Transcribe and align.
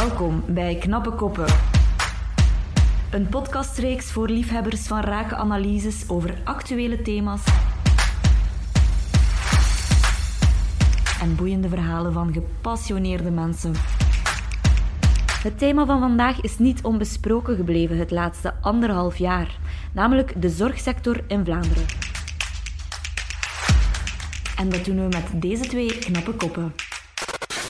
Welkom 0.00 0.44
bij 0.46 0.74
Knappe 0.74 1.10
Koppen. 1.10 1.46
Een 3.10 3.28
podcastreeks 3.28 4.12
voor 4.12 4.28
liefhebbers 4.28 4.86
van 4.86 5.00
rake 5.00 5.34
analyses 5.34 6.08
over 6.08 6.38
actuele 6.44 7.02
thema's 7.02 7.44
en 11.20 11.36
boeiende 11.36 11.68
verhalen 11.68 12.12
van 12.12 12.32
gepassioneerde 12.32 13.30
mensen. 13.30 13.72
Het 15.42 15.58
thema 15.58 15.86
van 15.86 16.00
vandaag 16.00 16.40
is 16.40 16.58
niet 16.58 16.82
onbesproken 16.82 17.56
gebleven 17.56 17.98
het 17.98 18.10
laatste 18.10 18.54
anderhalf 18.60 19.16
jaar, 19.16 19.58
namelijk 19.92 20.42
de 20.42 20.48
zorgsector 20.48 21.24
in 21.26 21.44
Vlaanderen. 21.44 21.86
En 24.56 24.68
dat 24.68 24.84
doen 24.84 24.96
we 24.96 25.08
met 25.08 25.42
deze 25.42 25.64
twee 25.64 25.98
knappe 25.98 26.32
koppen. 26.32 26.72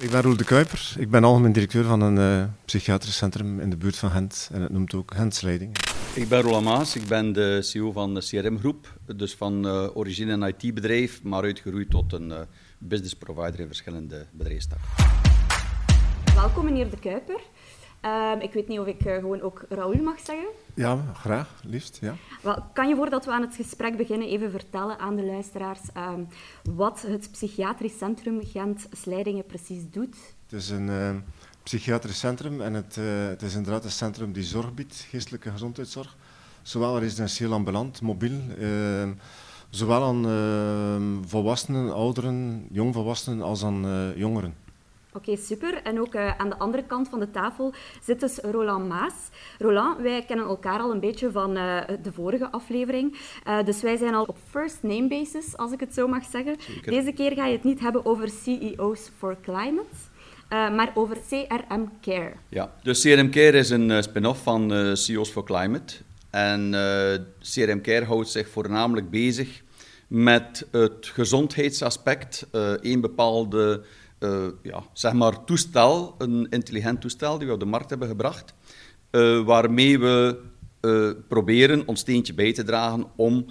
Ik 0.01 0.11
ben 0.11 0.23
Roel 0.23 0.37
de 0.37 0.45
Kuiper. 0.45 0.95
Ik 0.99 1.11
ben 1.11 1.25
algemeen 1.25 1.53
directeur 1.53 1.85
van 1.85 2.01
een 2.01 2.17
uh, 2.17 2.45
psychiatrisch 2.65 3.17
centrum 3.17 3.61
in 3.61 3.71
de 3.71 3.77
buurt 3.77 3.97
van 3.97 4.11
Gent. 4.11 4.51
En 4.53 4.63
het 4.63 4.73
noemt 4.73 4.95
ook 4.95 5.15
Gentsleiding. 5.15 5.77
Ik 6.15 6.29
ben 6.29 6.41
Roland 6.41 6.65
Maas. 6.65 6.97
Ik 6.97 7.07
ben 7.07 7.33
de 7.33 7.63
CEO 7.63 7.93
van 7.93 8.15
de 8.15 8.21
CRM 8.21 8.59
Groep. 8.59 8.99
Dus 9.17 9.35
van 9.35 9.67
uh, 9.67 9.97
origine 9.97 10.33
een 10.33 10.43
IT-bedrijf, 10.43 11.23
maar 11.23 11.43
uitgeroeid 11.43 11.91
tot 11.91 12.13
een 12.13 12.29
uh, 12.29 12.39
business 12.79 13.15
provider 13.15 13.61
in 13.61 13.67
verschillende 13.67 14.27
bedrijfstakken. 14.33 14.89
Welkom 16.35 16.65
meneer 16.65 16.91
de 16.91 16.99
Kuiper. 16.99 17.41
Um, 18.05 18.41
ik 18.41 18.53
weet 18.53 18.69
niet 18.69 18.79
of 18.79 18.87
ik 18.87 19.05
uh, 19.05 19.15
gewoon 19.15 19.41
ook 19.41 19.65
Raoul 19.69 20.03
mag 20.03 20.21
zeggen. 20.21 20.47
Ja, 20.75 20.99
graag, 21.15 21.61
liefst. 21.65 21.99
Ja. 22.01 22.15
Wel, 22.43 22.65
kan 22.73 22.89
je 22.89 22.97
voordat 22.97 23.25
we 23.25 23.31
aan 23.31 23.41
het 23.41 23.55
gesprek 23.55 23.97
beginnen 23.97 24.29
even 24.29 24.51
vertellen 24.51 24.99
aan 24.99 25.17
de 25.17 25.25
luisteraars 25.25 25.81
um, 25.97 26.29
wat 26.75 27.03
het 27.07 27.29
Psychiatrisch 27.31 27.99
Centrum 27.99 28.41
Gent-Slijdingen 28.45 29.45
precies 29.45 29.83
doet? 29.91 30.17
Het 30.43 30.61
is 30.61 30.71
een 30.71 30.89
uh, 30.89 31.11
psychiatrisch 31.63 32.19
centrum 32.19 32.61
en 32.61 32.75
het, 32.75 32.97
uh, 32.97 33.27
het, 33.27 33.43
is 33.43 33.55
inderdaad 33.55 33.85
een 33.85 33.91
centrum 33.91 34.33
die 34.33 34.43
zorg 34.43 34.75
biedt, 34.75 35.07
geestelijke 35.11 35.51
gezondheidszorg. 35.51 36.17
Zowel 36.63 36.99
residentieel 36.99 37.53
ambulant, 37.53 38.01
mobiel, 38.01 38.41
ehm, 38.59 39.13
zowel 39.71 40.03
aan 40.03 41.23
volwassenen, 41.27 41.93
ouderen, 41.93 42.67
jongvolwassenen 42.71 43.43
als 43.43 43.65
aan 43.65 44.13
jongeren. 44.17 44.55
Oké, 45.13 45.31
okay, 45.31 45.45
super. 45.45 45.83
En 45.83 46.01
ook 46.01 46.15
uh, 46.15 46.37
aan 46.37 46.49
de 46.49 46.59
andere 46.59 46.85
kant 46.85 47.09
van 47.09 47.21
de 47.21 47.31
tafel 47.31 47.75
zit 48.03 48.21
dus 48.21 48.37
Roland 48.37 48.89
Maas. 48.89 49.15
Roland, 49.59 50.01
wij 50.01 50.25
kennen 50.27 50.47
elkaar 50.47 50.81
al 50.81 50.91
een 50.91 51.01
beetje 51.01 51.31
van 51.31 51.57
uh, 51.57 51.81
de 52.03 52.13
vorige 52.13 52.51
aflevering. 52.51 53.19
Uh, 53.47 53.65
dus 53.65 53.83
wij 53.83 53.97
zijn 53.97 54.15
al 54.15 54.25
op 54.25 54.37
first 54.51 54.79
name 54.83 55.09
basis, 55.09 55.57
als 55.57 55.73
ik 55.73 55.81
het 55.81 55.95
zo 55.95 56.09
mag 56.09 56.25
zeggen. 56.25 56.57
Zeker. 56.61 56.93
Deze 56.93 57.13
keer 57.13 57.33
ga 57.33 57.47
je 57.47 57.53
het 57.53 57.65
niet 57.65 57.81
hebben 57.81 58.07
over 58.07 58.29
CEOs 58.29 59.11
for 59.19 59.37
Climate. 59.43 59.89
maar 60.49 60.91
over 60.95 61.17
CRM 61.29 61.91
Care. 62.01 62.33
Ja, 62.49 62.73
dus 62.83 63.03
CRM 63.03 63.31
Care 63.31 63.59
is 63.59 63.71
een 63.71 64.03
spin-off 64.03 64.43
van 64.43 64.97
CEOs 64.97 65.31
for 65.31 65.45
Climate. 65.45 65.95
En 66.31 66.71
CRM 67.41 67.81
Care 67.83 68.05
houdt 68.05 68.29
zich 68.29 68.49
voornamelijk 68.49 69.11
bezig 69.11 69.63
met 70.09 70.67
het 70.71 71.11
gezondheidsaspect. 71.15 72.47
een 72.81 73.01
bepaalde 73.01 73.85
uh, 74.21 74.47
ja, 74.63 74.83
zeg 74.93 75.13
maar 75.13 75.45
toestel, 75.45 76.15
een 76.19 76.47
intelligent 76.51 77.01
toestel 77.01 77.39
die 77.39 77.47
we 77.47 77.53
op 77.53 77.61
de 77.61 77.67
markt 77.67 77.91
hebben 77.91 78.09
gebracht, 78.09 78.55
uh, 79.11 79.45
waarmee 79.45 79.99
we 79.99 80.41
uh, 80.81 81.11
proberen 81.29 81.87
ons 81.87 82.01
steentje 82.01 82.35
bij 82.35 82.53
te 82.53 82.65
dragen 82.65 83.07
om 83.17 83.47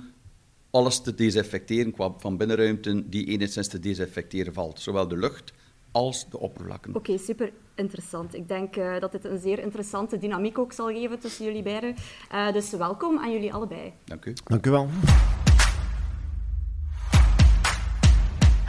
alles 0.72 1.02
te 1.02 1.16
desinfecteren 1.16 1.92
qua 1.92 2.14
van 2.18 2.38
binnenruimten 2.38 3.10
die 3.10 3.26
enigszins 3.26 3.68
te 3.68 3.80
desinfecteren 3.80 4.54
valt. 4.54 4.80
Zowel 4.80 5.08
de 5.08 5.18
lucht 5.18 5.54
als 5.92 6.30
de 6.30 6.40
oppervlakken. 6.40 6.96
Oké, 6.96 7.12
okay, 7.12 7.18
super 7.26 7.52
interessant. 7.76 8.36
Ik 8.36 8.48
denk 8.48 8.76
uh, 8.76 9.00
dat 9.00 9.12
dit 9.12 9.26
een 9.26 9.40
zeer 9.40 9.60
interessante 9.60 10.18
dynamiek 10.18 10.58
ook 10.58 10.74
zal 10.74 10.88
geven 10.88 11.20
tussen 11.20 11.46
jullie 11.46 11.64
beiden. 11.64 11.96
Uh, 12.32 12.52
dus 12.52 12.72
welkom 12.72 13.18
aan 13.18 13.32
jullie 13.32 13.54
allebei. 13.54 13.94
Dank 14.06 14.26
u. 14.26 14.34
Dank 14.44 14.66
u 14.66 14.72
wel. 14.72 14.90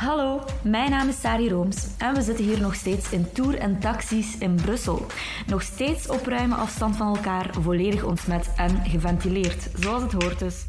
Hallo, 0.00 0.40
mijn 0.64 0.90
naam 0.90 1.08
is 1.08 1.20
Sari 1.20 1.50
Rooms 1.50 1.96
en 1.98 2.14
we 2.14 2.22
zitten 2.22 2.44
hier 2.44 2.60
nog 2.60 2.74
steeds 2.74 3.12
in 3.12 3.32
Tour 3.32 3.58
en 3.58 3.80
Taxis 3.80 4.38
in 4.38 4.54
Brussel. 4.54 5.06
Nog 5.46 5.62
steeds 5.62 6.08
op 6.08 6.26
ruime 6.26 6.54
afstand 6.54 6.96
van 6.96 7.16
elkaar, 7.16 7.54
volledig 7.54 8.04
ontsmet 8.04 8.52
en 8.56 8.84
geventileerd, 8.84 9.70
zoals 9.74 10.02
het 10.02 10.12
hoort 10.12 10.38
dus. 10.38 10.66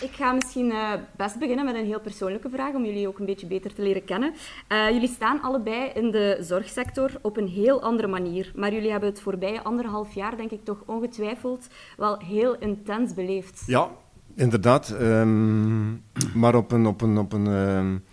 Ik 0.00 0.10
ga 0.12 0.32
misschien 0.32 0.66
uh, 0.66 0.92
best 1.16 1.38
beginnen 1.38 1.64
met 1.64 1.74
een 1.74 1.86
heel 1.86 2.00
persoonlijke 2.00 2.48
vraag 2.50 2.74
om 2.74 2.84
jullie 2.84 3.08
ook 3.08 3.18
een 3.18 3.26
beetje 3.26 3.46
beter 3.46 3.74
te 3.74 3.82
leren 3.82 4.04
kennen. 4.04 4.34
Uh, 4.68 4.90
jullie 4.90 5.08
staan 5.08 5.42
allebei 5.42 5.90
in 5.94 6.10
de 6.10 6.36
zorgsector 6.40 7.10
op 7.22 7.36
een 7.36 7.48
heel 7.48 7.82
andere 7.82 8.08
manier, 8.08 8.52
maar 8.54 8.72
jullie 8.72 8.90
hebben 8.90 9.08
het 9.08 9.20
voorbije 9.20 9.62
anderhalf 9.62 10.14
jaar, 10.14 10.36
denk 10.36 10.50
ik 10.50 10.64
toch 10.64 10.82
ongetwijfeld, 10.86 11.66
wel 11.96 12.18
heel 12.18 12.58
intens 12.58 13.14
beleefd. 13.14 13.62
Ja, 13.66 13.90
Inderdaad, 14.34 14.90
um, 14.90 16.02
maar 16.34 16.54
op 16.54 16.72
een, 16.72 16.86
op 16.86 17.00
een, 17.00 17.18
op 17.18 17.32
een 17.32 17.46
um, 17.46 18.04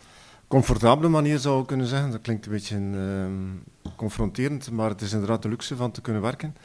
comfortabele 0.47 1.09
manier 1.09 1.37
zou 1.37 1.61
ik 1.61 1.67
kunnen 1.67 1.87
zeggen. 1.87 2.11
Dat 2.11 2.21
klinkt 2.21 2.45
een 2.45 2.51
beetje 2.51 2.75
um, 2.75 3.63
confronterend, 3.95 4.71
maar 4.71 4.89
het 4.89 5.01
is 5.01 5.13
inderdaad 5.13 5.41
de 5.41 5.49
luxe 5.49 5.75
van 5.75 5.91
te 5.91 6.01
kunnen 6.01 6.21
werken. 6.21 6.55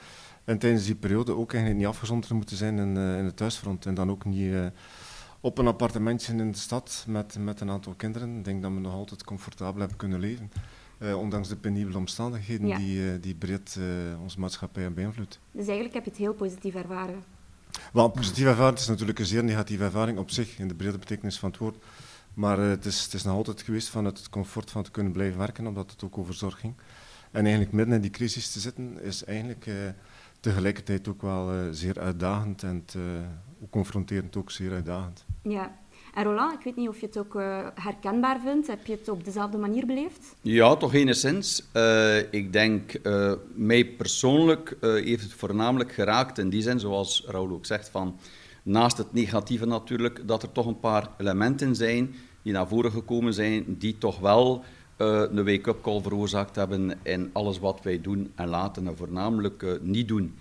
En 0.44 0.58
tijdens 0.58 0.84
die 0.84 0.94
periode 0.94 1.36
ook 1.36 1.52
eigenlijk 1.52 1.82
niet 1.82 1.92
afgezonderd 1.92 2.32
moeten 2.32 2.56
zijn 2.56 2.78
in, 2.78 2.96
uh, 2.96 3.18
in 3.18 3.24
het 3.24 3.36
thuisfront. 3.36 3.86
En 3.86 3.94
dan 3.94 4.10
ook 4.10 4.24
niet 4.24 4.40
uh, 4.40 4.66
op 5.40 5.58
een 5.58 5.66
appartementje 5.66 6.32
in 6.32 6.50
de 6.50 6.58
stad 6.58 7.04
met, 7.08 7.36
met 7.38 7.60
een 7.60 7.70
aantal 7.70 7.94
kinderen. 7.96 8.36
Ik 8.38 8.44
denk 8.44 8.62
dat 8.62 8.72
we 8.72 8.80
nog 8.80 8.92
altijd 8.92 9.24
comfortabel 9.24 9.80
hebben 9.80 9.96
kunnen 9.96 10.20
leven. 10.20 10.50
Uh, 10.98 11.18
ondanks 11.18 11.48
de 11.48 11.56
penibele 11.56 11.98
omstandigheden 11.98 12.66
ja. 12.66 12.78
die, 12.78 13.20
die 13.20 13.34
breed 13.34 13.78
onze 14.22 14.40
maatschappij 14.40 14.82
hebben 14.82 15.02
beïnvloed. 15.02 15.38
Dus 15.50 15.66
eigenlijk 15.66 15.94
heb 15.94 16.04
je 16.04 16.10
het 16.10 16.18
heel 16.18 16.34
positief 16.34 16.74
ervaren. 16.74 17.35
Wel, 17.92 18.08
positieve 18.08 18.50
ervaring 18.50 18.78
is 18.78 18.86
natuurlijk 18.86 19.18
een 19.18 19.26
zeer 19.26 19.44
negatieve 19.44 19.84
ervaring 19.84 20.18
op 20.18 20.30
zich, 20.30 20.58
in 20.58 20.68
de 20.68 20.74
brede 20.74 20.98
betekenis 20.98 21.38
van 21.38 21.50
het 21.50 21.58
woord. 21.58 21.76
Maar 22.34 22.58
uh, 22.58 22.68
het, 22.68 22.84
is, 22.84 23.02
het 23.02 23.14
is 23.14 23.22
nog 23.22 23.34
altijd 23.34 23.62
geweest 23.62 23.88
van 23.88 24.04
het 24.04 24.28
comfort 24.28 24.70
van 24.70 24.82
te 24.82 24.90
kunnen 24.90 25.12
blijven 25.12 25.38
werken, 25.38 25.66
omdat 25.66 25.90
het 25.90 26.04
ook 26.04 26.18
over 26.18 26.34
zorg 26.34 26.60
ging. 26.60 26.74
En 27.30 27.40
eigenlijk 27.42 27.72
midden 27.72 27.94
in 27.94 28.00
die 28.00 28.10
crisis 28.10 28.50
te 28.50 28.60
zitten, 28.60 29.02
is 29.02 29.24
eigenlijk 29.24 29.66
uh, 29.66 29.74
tegelijkertijd 30.40 31.08
ook 31.08 31.22
wel 31.22 31.54
uh, 31.54 31.60
zeer 31.70 32.00
uitdagend 32.00 32.62
en 32.62 32.84
confronterend 33.70 34.36
ook 34.36 34.50
zeer 34.50 34.72
uitdagend. 34.72 35.24
Ja, 35.42 35.76
en 36.16 36.24
Roland, 36.24 36.52
ik 36.52 36.64
weet 36.64 36.76
niet 36.76 36.88
of 36.88 37.00
je 37.00 37.06
het 37.06 37.18
ook 37.18 37.34
uh, 37.34 37.66
herkenbaar 37.74 38.40
vindt. 38.40 38.66
Heb 38.66 38.86
je 38.86 38.92
het 38.92 39.08
op 39.08 39.24
dezelfde 39.24 39.58
manier 39.58 39.86
beleefd? 39.86 40.34
Ja, 40.42 40.76
toch 40.76 40.94
enigszins. 40.94 41.62
Uh, 41.72 42.32
ik 42.32 42.52
denk, 42.52 42.98
uh, 43.02 43.32
mij 43.54 43.84
persoonlijk 43.84 44.76
heeft 44.80 45.22
het 45.22 45.32
voornamelijk 45.32 45.92
geraakt 45.92 46.38
in 46.38 46.48
die 46.48 46.62
zin, 46.62 46.80
zoals 46.80 47.24
Raoul 47.26 47.50
ook 47.50 47.66
zegt, 47.66 47.88
van 47.88 48.18
naast 48.62 48.98
het 48.98 49.12
negatieve 49.12 49.66
natuurlijk, 49.66 50.28
dat 50.28 50.42
er 50.42 50.52
toch 50.52 50.66
een 50.66 50.80
paar 50.80 51.10
elementen 51.18 51.74
zijn 51.74 52.14
die 52.42 52.52
naar 52.52 52.68
voren 52.68 52.92
gekomen 52.92 53.34
zijn, 53.34 53.64
die 53.78 53.98
toch 53.98 54.18
wel 54.18 54.64
een 54.96 55.44
wake-up 55.44 55.82
call 55.82 56.02
veroorzaakt 56.02 56.56
hebben 56.56 56.98
in 57.02 57.30
alles 57.32 57.58
wat 57.58 57.80
wij 57.82 58.00
doen 58.00 58.32
en 58.34 58.48
laten 58.48 58.86
en 58.86 58.96
voornamelijk 58.96 59.78
niet 59.80 60.08
doen. 60.08 60.34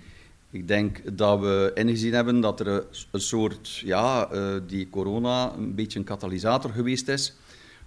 Ik 0.50 0.68
denk 0.68 1.18
dat 1.18 1.40
we 1.40 1.72
ingezien 1.74 2.14
hebben 2.14 2.40
dat 2.40 2.60
er 2.60 2.86
een 3.12 3.22
soort, 3.22 3.76
ja, 3.76 4.34
uh, 4.34 4.56
die 4.68 4.90
corona 4.90 5.54
een 5.54 5.76
beetje 5.76 6.00
een 6.00 6.06
katalysator 6.06 6.72
geweest 6.72 7.08
is 7.08 7.34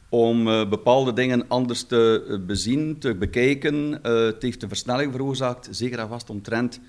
om 0.08 0.48
uh, 0.48 0.68
bepaalde 0.68 1.12
dingen 1.12 1.48
anders 1.48 1.82
te 1.82 2.24
uh, 2.28 2.46
bezien, 2.46 2.98
te 2.98 3.14
bekijken. 3.14 3.98
het 4.02 4.42
heeft 4.42 4.62
een 4.62 4.68
versnelling 4.68 5.12
veroorzaakt, 5.12 5.68
zeker 5.70 5.98
en 5.98 6.08
vast 6.08 6.30
omtrent, 6.30 6.80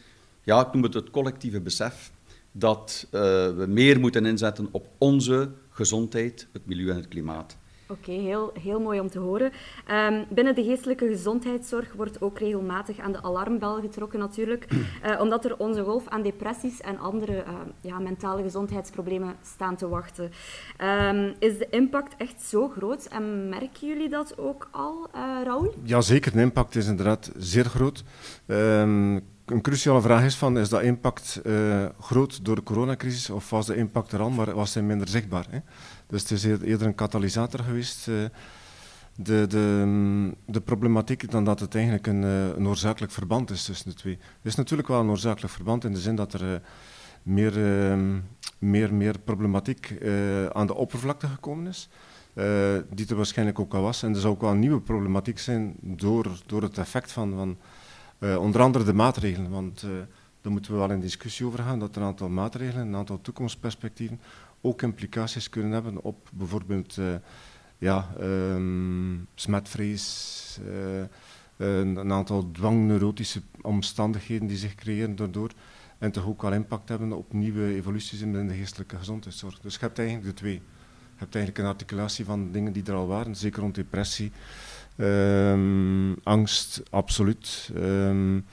ja, 0.44 0.66
ik 0.66 0.74
noem 0.74 0.84
het 0.84 0.94
het 0.94 1.10
collectieve 1.10 1.62
besef, 1.62 2.12
dat 2.52 3.08
we 3.12 3.66
meer 3.68 4.00
moeten 4.00 4.26
inzetten 4.26 4.68
op 4.72 4.88
onze 4.98 5.50
gezondheid, 5.70 6.48
het 6.52 6.66
milieu 6.66 6.90
en 6.90 6.96
het 6.96 7.08
klimaat. 7.08 7.58
Oké, 7.92 8.12
heel, 8.12 8.52
heel 8.62 8.80
mooi 8.80 9.00
om 9.00 9.10
te 9.10 9.20
horen. 9.20 9.52
Um, 9.92 10.26
binnen 10.30 10.56
de 10.56 10.64
geestelijke 10.64 11.08
gezondheidszorg 11.08 11.94
wordt 11.94 12.22
ook 12.22 12.40
regelmatig 12.40 13.00
aan 13.00 13.12
de 13.12 13.22
alarmbel 13.22 13.80
getrokken 13.80 14.20
natuurlijk, 14.20 14.68
uh, 14.72 15.20
omdat 15.24 15.46
er 15.46 15.58
onze 15.58 15.84
golf 15.84 16.08
aan 16.08 16.22
depressies 16.22 16.82
en 16.82 17.00
andere 17.00 17.34
uh, 17.34 17.54
ja, 17.82 18.00
mentale 18.00 18.42
gezondheidsproblemen 18.42 19.36
staan 19.44 19.76
te 19.76 19.88
wachten. 19.88 20.32
Um, 20.82 21.34
is 21.40 21.58
de 21.58 21.68
impact 21.70 22.16
echt 22.18 22.42
zo 22.42 22.68
groot 22.68 23.06
en 23.06 23.50
merken 23.50 23.88
jullie 23.88 24.10
dat 24.10 24.38
ook 24.38 24.68
al, 24.72 25.10
uh, 25.16 25.22
Raoul? 25.44 25.74
Jazeker, 25.84 26.32
de 26.32 26.42
impact 26.42 26.76
is 26.76 26.88
inderdaad 26.88 27.32
zeer 27.38 27.66
groot. 27.66 28.04
Um, 28.46 29.14
een 29.46 29.62
cruciale 29.62 30.02
vraag 30.02 30.24
is 30.24 30.36
van, 30.36 30.58
is 30.58 30.70
dat 30.70 30.82
impact 30.82 31.42
groot 32.00 32.46
door 32.46 32.56
de 32.56 32.64
coronacrisis 32.64 33.30
of 33.30 33.50
was 33.50 33.66
de 33.66 33.76
impact 33.76 34.12
er 34.12 34.20
al, 34.20 34.30
maar 34.30 34.56
was 34.56 34.74
hij 34.74 34.84
minder 34.84 35.08
zichtbaar? 35.08 35.46
Hè? 35.50 35.60
Dus 36.10 36.22
het 36.22 36.32
is 36.32 36.44
eerder 36.44 36.88
een 36.88 36.96
katalysator 36.96 37.60
geweest, 37.60 38.08
uh, 38.08 38.16
de, 39.16 39.48
de, 39.48 39.84
mm, 39.86 40.36
de 40.46 40.62
problematiek, 40.62 41.32
dan 41.32 41.44
dat 41.44 41.60
het 41.60 41.76
eigenlijk 41.76 42.08
een, 42.08 42.22
uh, 42.22 42.48
een, 42.48 42.68
oorzakelijk 42.68 43.12
verband 43.12 43.50
is 43.50 43.64
tussen 43.64 43.90
de 43.90 43.96
twee. 43.96 44.14
Er 44.14 44.48
is 44.48 44.56
natuurlijk 44.56 44.88
wel 44.88 45.00
een 45.00 45.10
oorzakelijk 45.10 45.54
verband 45.54 45.84
in 45.84 45.94
de 45.94 46.00
zin 46.00 46.16
dat 46.16 46.34
er 46.34 46.44
uh, 46.44 46.60
meer, 47.24 47.66
ehm, 47.66 48.20
meer, 48.60 48.94
meer 48.94 49.20
problematiek 49.20 49.94
aan 50.54 50.68
de 50.68 50.76
oppervlakte 50.76 51.28
gekomen 51.28 51.68
is. 51.68 51.90
die 52.90 53.08
er 53.10 53.16
waarschijnlijk 53.16 53.60
ook 53.60 53.74
al 53.74 53.82
was. 53.82 54.04
En 54.04 54.14
er 54.14 54.20
zou 54.20 54.34
ook 54.34 54.42
wel 54.42 54.52
een 54.52 54.60
nieuwe 54.60 54.82
problematiek 54.82 55.40
zijn 55.40 55.76
door, 55.82 56.28
door 56.46 56.62
het 56.62 56.78
effect 56.78 57.12
van, 57.12 57.34
van 57.34 57.58
onder 58.38 58.62
andere 58.62 58.86
de 58.86 58.94
maatregelen. 58.94 59.52
Want 59.52 59.86
daar 60.42 60.52
moeten 60.52 60.72
we 60.72 60.78
wel 60.78 60.92
in 60.92 61.00
discussie 61.00 61.46
over 61.46 61.60
gaan, 61.60 61.80
dat 61.80 61.96
er 61.96 62.02
een 62.02 62.08
aantal 62.08 62.30
maatregelen, 62.30 62.88
een 62.88 62.96
aantal 62.96 63.22
toekomstperspectieven 63.22 64.20
ook 64.62 64.82
implicaties 64.82 65.50
kunnen 65.50 65.72
hebben 65.72 66.02
op 66.02 66.30
bijvoorbeeld 66.34 66.98
ja, 67.78 68.10
um, 68.20 69.28
smetvrees, 69.36 70.60
een, 71.58 71.96
een, 71.96 72.12
aantal 72.12 72.52
dwangneurotische 72.52 73.42
omstandigheden 73.62 74.48
die 74.48 74.58
zich 74.58 74.76
creëren 74.76 75.16
daardoor. 75.16 75.52
En 75.98 76.12
toch 76.12 76.28
ook 76.28 76.42
wel 76.42 76.54
impact 76.54 76.90
hebben 76.90 77.14
op 77.14 77.34
nieuwe 77.34 77.76
evoluties 77.76 78.22
in 78.22 78.48
de 78.48 78.54
geestelijke 78.54 78.98
gezondheidszorg. 78.98 79.60
Dus 79.60 79.74
je 79.74 79.80
hebt 79.80 80.00
eigenlijk 80.00 80.28
de 80.28 80.34
twee. 80.34 80.54
Je 80.54 81.26
hebt 81.26 81.36
eigenlijk 81.36 81.66
een 81.66 81.72
articulatie 81.74 82.26
van 82.26 82.52
dingen 82.52 82.74
die 82.74 82.84
er 82.86 82.94
al 82.94 83.08
waren, 83.08 83.36
zeker 83.36 83.62
rond 83.62 83.76
depressie, 83.76 84.32
um, 84.98 86.16
angst, 86.24 86.82
absoluut. 86.90 87.72
Um, 87.76 88.46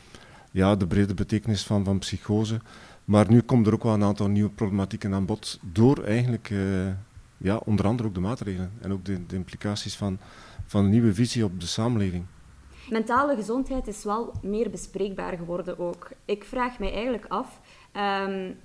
ja, 0.50 0.76
de 0.76 0.87
brede 0.87 1.14
betekenis 1.14 1.62
van, 1.62 1.85
van 1.85 1.99
psychose. 1.99 2.61
Maar 3.06 3.31
nu 3.31 3.41
komt 3.41 3.67
er 3.67 3.73
ook 3.73 3.82
wel 3.82 3.93
een 3.93 4.03
aantal 4.03 4.29
nieuwe 4.29 4.50
problematieken 4.50 5.14
aan 5.14 5.26
bod 5.26 5.58
door 5.62 6.05
eigenlijk, 6.05 6.50
uh, 6.50 6.88
ja, 7.37 7.61
onder 7.64 7.87
andere 7.87 8.08
ook 8.08 8.14
de 8.14 8.20
maatregelen 8.20 8.73
en 8.81 8.93
ook 8.93 9.05
de, 9.05 9.20
implicaties 9.29 9.97
van, 9.97 10.19
van 10.67 10.85
een 10.85 10.91
nieuwe 10.91 11.14
visie 11.14 11.44
op 11.44 11.61
de 11.61 11.67
samenleving. 11.67 12.25
Mentale 12.91 13.35
gezondheid 13.35 13.87
is 13.87 14.05
wel 14.05 14.32
meer 14.43 14.70
bespreekbaar 14.70 15.37
geworden 15.37 15.79
ook. 15.79 16.11
Ik 16.25 16.44
vraag 16.44 16.79
mij 16.79 16.93
eigenlijk 16.93 17.26
af, 17.29 17.61
um, 18.26 18.56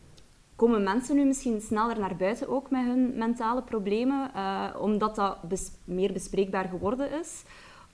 komen 0.56 0.84
mensen 0.84 1.16
nu 1.16 1.26
misschien 1.26 1.62
sneller 1.62 2.00
naar 2.00 2.16
buiten 2.16 2.50
ook 2.50 2.70
met 2.70 2.86
hun 2.86 3.14
mentale 3.18 3.62
problemen, 3.62 4.32
uh, 4.36 4.66
omdat 4.80 5.16
dat 5.16 5.38
meer 5.84 6.14
bespreekbaar 6.14 6.68
geworden 6.68 7.20
is? 7.20 7.44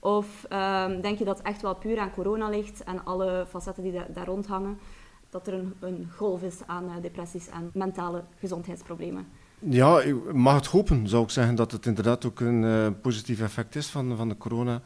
Of 0.00 0.46
um, 0.52 1.00
denk 1.00 1.18
je 1.18 1.24
dat 1.24 1.42
echt 1.42 1.62
wel 1.62 1.74
puur 1.74 1.98
aan 1.98 2.14
corona 2.14 2.48
ligt 2.48 2.84
en 2.84 3.04
alle 3.04 3.46
facetten 3.48 3.82
die 3.82 3.92
da 3.92 4.06
daar 4.14 4.26
rond 4.26 4.46
hangen, 4.46 4.78
dat 5.30 5.46
er 5.46 5.54
een, 5.54 5.74
een 5.80 6.08
golf 6.16 6.42
is 6.42 6.56
aan 6.66 6.84
uh, 6.84 7.02
depressies 7.02 7.48
en 7.48 7.70
mentale 7.72 8.24
gezondheidsproblemen? 8.38 9.26
Ja, 9.58 10.00
ik 10.00 10.32
mag 10.32 10.54
het 10.54 10.66
hopen, 10.66 11.08
zou 11.08 11.22
ik 11.22 11.30
zeggen, 11.30 11.54
dat 11.54 11.72
het 11.72 11.86
inderdaad 11.86 12.24
ook 12.24 12.40
een 12.40 12.62
uh, 12.62 12.86
positief 13.02 13.40
effect 13.40 13.76
is 13.76 13.86
van, 13.86 14.16
van 14.16 14.28
de 14.28 14.36
corona 14.36 14.82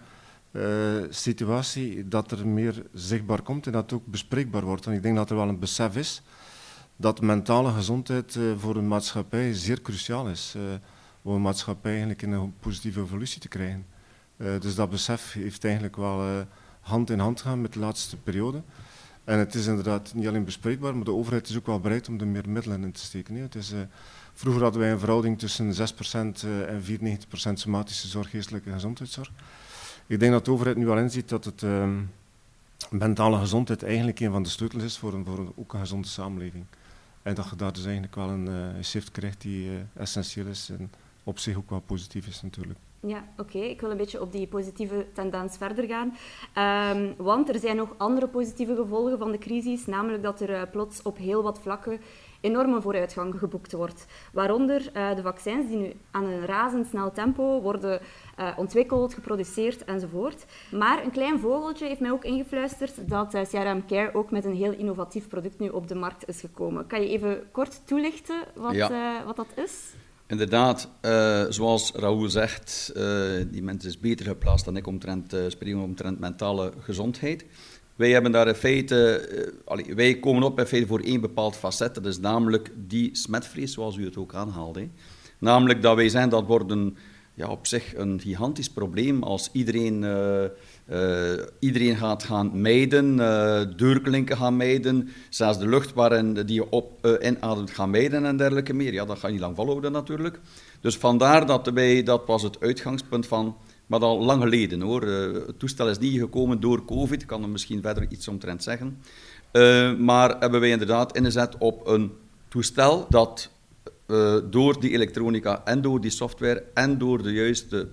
uh, 0.51 0.63
situatie 1.09 2.09
dat 2.09 2.31
er 2.31 2.47
meer 2.47 2.83
zichtbaar 2.93 3.43
komt 3.43 3.67
en 3.67 3.73
dat 3.73 3.83
het 3.83 3.93
ook 3.93 4.07
bespreekbaar 4.07 4.65
wordt. 4.65 4.87
En 4.87 4.93
ik 4.93 5.03
denk 5.03 5.17
dat 5.17 5.31
er 5.31 5.37
wel 5.37 5.49
een 5.49 5.59
besef 5.59 5.97
is 5.97 6.23
dat 6.97 7.21
mentale 7.21 7.73
gezondheid 7.73 8.39
voor 8.59 8.77
een 8.77 8.89
maatschappij 8.89 9.55
zeer 9.55 9.83
cruciaal 9.83 10.29
is. 10.29 10.57
Om 11.23 11.35
een 11.35 11.43
maatschappij 11.43 11.91
eigenlijk 11.91 12.23
in 12.23 12.33
een 12.33 12.55
positieve 12.61 13.01
evolutie 13.01 13.41
te 13.41 13.49
krijgen. 13.49 13.87
dus 14.37 14.75
dat 14.75 14.91
besef 14.91 15.33
heeft 15.33 15.65
eigenlijk 15.65 15.97
wel 15.97 16.45
hand 16.81 17.11
in 17.11 17.19
hand 17.19 17.41
gaan 17.41 17.61
met 17.61 17.73
de 17.73 17.79
laatste 17.79 18.17
periode. 18.17 18.63
En 19.25 19.39
het 19.39 19.55
is 19.55 19.67
inderdaad 19.67 20.15
niet 20.15 20.27
alleen 20.27 20.45
bespreekbaar, 20.45 20.95
maar 20.97 21.05
de 21.05 21.13
overheid 21.13 21.49
is 21.49 21.57
ook 21.57 21.67
wel 21.67 21.81
bereid 21.81 22.09
om 22.09 22.21
er 22.21 22.27
meer 22.27 22.49
middelen 22.49 22.83
in 22.83 22.93
te 22.93 23.01
steken. 23.01 23.35
Het 23.35 23.55
is, 23.55 23.73
vroeger 24.35 24.63
hadden 24.63 24.81
wij 24.81 24.93
een 24.93 24.99
verhouding 24.99 25.39
tussen 25.39 25.73
6% 25.73 25.77
en 26.67 26.83
94% 26.83 27.53
somatische 27.53 28.09
zorg, 28.09 28.31
geestelijke 28.31 28.73
gezondheidszorg. 28.73 29.31
Ik 30.07 30.21
denk 30.21 30.33
dat 30.33 30.45
de 30.45 30.51
overheid 30.51 30.77
nu 30.77 30.89
al 30.89 30.99
inziet 30.99 31.29
dat 31.29 31.45
het 31.45 31.63
uh, 31.63 31.89
mentale 32.91 33.39
gezondheid 33.39 33.83
eigenlijk 33.83 34.21
een 34.21 34.33
van 34.33 34.43
de 34.43 34.49
sleutels 34.49 34.83
is 34.83 34.99
voor 34.99 35.15
een, 35.15 35.25
voor 35.25 35.39
een, 35.39 35.53
ook 35.57 35.73
een 35.73 35.81
gezonde 35.81 36.09
samenleving. 36.09 36.65
En 37.23 37.35
dat 37.35 37.51
je 37.51 37.57
daar 37.57 37.73
dus 37.73 37.85
eigenlijk 37.85 38.15
wel 38.15 38.29
een, 38.29 38.47
een 38.47 38.85
shift 38.85 39.11
krijgt 39.11 39.41
die 39.41 39.71
essentieel 39.95 40.47
is 40.47 40.71
en 40.79 40.91
op 41.25 41.39
zich 41.39 41.57
ook 41.57 41.71
wel 41.71 41.81
positief 41.81 42.27
is 42.27 42.43
natuurlijk. 42.43 42.79
Ja, 43.07 43.25
oké. 43.37 43.57
Okay. 43.57 43.69
Ik 43.69 43.81
wil 43.81 43.91
een 43.91 43.97
beetje 43.97 44.21
op 44.21 44.33
die 44.33 44.47
positieve 44.47 45.07
tendens 45.13 45.57
verder 45.57 45.85
gaan. 45.85 46.17
Um, 46.97 47.15
want 47.17 47.49
er 47.49 47.59
zijn 47.59 47.77
nog 47.77 47.95
andere 47.97 48.29
positieve 48.29 48.75
gevolgen 48.75 49.19
van 49.19 49.31
de 49.31 49.39
crisis, 49.39 49.87
namelijk 49.87 50.23
dat 50.23 50.41
er 50.41 50.51
uh, 50.51 50.63
plots 50.71 51.03
op 51.03 51.17
heel 51.17 51.43
wat 51.43 51.61
vlakken 51.61 52.01
enorme 52.41 52.81
vooruitgang 52.81 53.39
geboekt 53.39 53.73
wordt. 53.73 54.07
Waaronder 54.33 54.91
uh, 54.97 55.15
de 55.15 55.23
vaccins 55.23 55.69
die 55.69 55.77
nu 55.77 55.93
aan 56.11 56.25
een 56.25 56.47
razendsnel 56.47 57.13
tempo 57.13 57.61
worden 57.61 58.01
uh, 58.39 58.49
ontwikkeld, 58.57 59.15
geproduceerd 59.15 59.85
enzovoort. 59.85 60.47
Maar 60.71 61.05
een 61.05 61.11
klein 61.11 61.39
vogeltje 61.39 61.87
heeft 61.87 62.01
mij 62.01 62.11
ook 62.11 62.25
ingefluisterd 62.25 63.09
dat 63.09 63.35
uh, 63.35 63.43
CRM 63.43 63.87
Care 63.87 64.15
ook 64.15 64.31
met 64.31 64.45
een 64.45 64.55
heel 64.55 64.73
innovatief 64.73 65.29
product 65.29 65.59
nu 65.59 65.69
op 65.69 65.89
de 65.89 65.95
markt 65.95 66.29
is 66.29 66.41
gekomen. 66.41 66.87
Kan 66.87 67.03
je 67.03 67.09
even 67.09 67.51
kort 67.51 67.87
toelichten 67.87 68.43
wat, 68.55 68.75
ja. 68.75 69.25
wat 69.25 69.37
dat 69.37 69.53
is? 69.55 69.95
Inderdaad, 70.33 70.89
uh, 71.03 71.45
zoals 71.49 71.93
Raoul 71.95 72.29
zegt, 72.29 72.93
uh, 72.97 73.05
die 73.51 73.63
mens 73.63 73.85
is 73.85 73.99
beter 73.99 74.27
geplaatst 74.27 74.65
dan 74.65 74.77
ik 74.77 74.87
omtrent, 74.87 75.35
uh, 75.61 75.83
omtrent 75.83 76.19
mentale 76.19 76.73
gezondheid. 76.81 77.45
Wij 77.97 78.11
hebben 78.11 78.33
daar 78.33 78.49
in 78.49 78.55
feite, 78.55 79.29
wij 79.95 80.19
komen 80.19 80.43
op 80.43 80.59
in 80.59 80.67
feite 80.67 80.87
voor 80.87 81.01
één 81.01 81.21
bepaald 81.21 81.57
facet, 81.57 81.95
dat 81.95 82.07
is 82.07 82.19
namelijk 82.19 82.71
die 82.77 83.11
smetvrees, 83.13 83.73
zoals 83.73 83.97
u 83.97 84.05
het 84.05 84.17
ook 84.17 84.35
aanhaalde. 84.35 84.89
Namelijk 85.39 85.83
dat 85.83 85.97
wij 85.97 86.09
zijn, 86.09 86.29
dat 86.29 86.47
wordt 86.47 86.71
een, 86.71 86.97
ja, 87.35 87.49
op 87.49 87.67
zich 87.67 87.97
een 87.97 88.21
gigantisch 88.21 88.71
probleem 88.71 89.23
als 89.23 89.49
iedereen 89.53 90.03
uh, 90.91 91.33
iedereen 91.59 91.97
gaat 91.97 92.23
gaan 92.23 92.61
mijden, 92.61 93.19
uh, 93.19 93.61
deurklinken 93.77 94.37
gaan 94.37 94.57
mijden, 94.57 95.09
zelfs 95.29 95.59
de 95.59 95.69
lucht 95.69 95.93
waarin 95.93 96.35
die 96.35 96.55
je 96.55 96.71
op 96.71 97.19
inademt 97.21 97.71
gaan 97.71 97.91
mijden 97.91 98.25
en 98.25 98.37
dergelijke 98.37 98.73
meer. 98.73 98.93
Ja, 98.93 99.05
dat 99.05 99.19
ga 99.19 99.27
je 99.27 99.33
niet 99.33 99.43
lang 99.43 99.57
volhouden 99.57 99.93
natuurlijk. 99.93 100.41
Dus 100.81 100.97
vandaar 100.97 101.47
dat 101.47 101.71
wij, 101.71 102.03
dat 102.03 102.23
was 102.27 102.43
het 102.43 102.61
uitgangspunt 102.61 103.27
van, 103.27 103.57
maar 103.87 104.01
al 104.01 104.23
lang 104.23 104.43
geleden 104.43 104.81
hoor. 104.81 105.03
het 105.03 105.59
toestel 105.59 105.89
is 105.89 105.99
niet 105.99 106.21
gekomen 106.21 106.61
door 106.61 106.85
COVID, 106.85 107.23
ik 107.23 107.27
kan 107.27 107.43
er 107.43 107.49
misschien 107.49 107.83
verder 107.83 108.07
iets 108.09 108.29
omtrent 108.29 108.63
zeggen. 108.63 108.99
maar 109.99 110.39
hebben 110.39 110.61
wij 110.61 110.71
inderdaad 110.71 111.17
ingezet 111.17 111.59
op 111.59 111.87
een 111.87 112.13
toestel 112.49 113.07
dat 113.09 113.51
door 114.51 114.81
die 114.81 114.91
elektronica 114.91 115.65
en 115.65 115.83
door 115.83 116.01
die 116.01 116.11
software 116.11 116.65
en 116.75 116.99
door 116.99 117.23
de 117.23 117.33
juiste, 117.33 117.89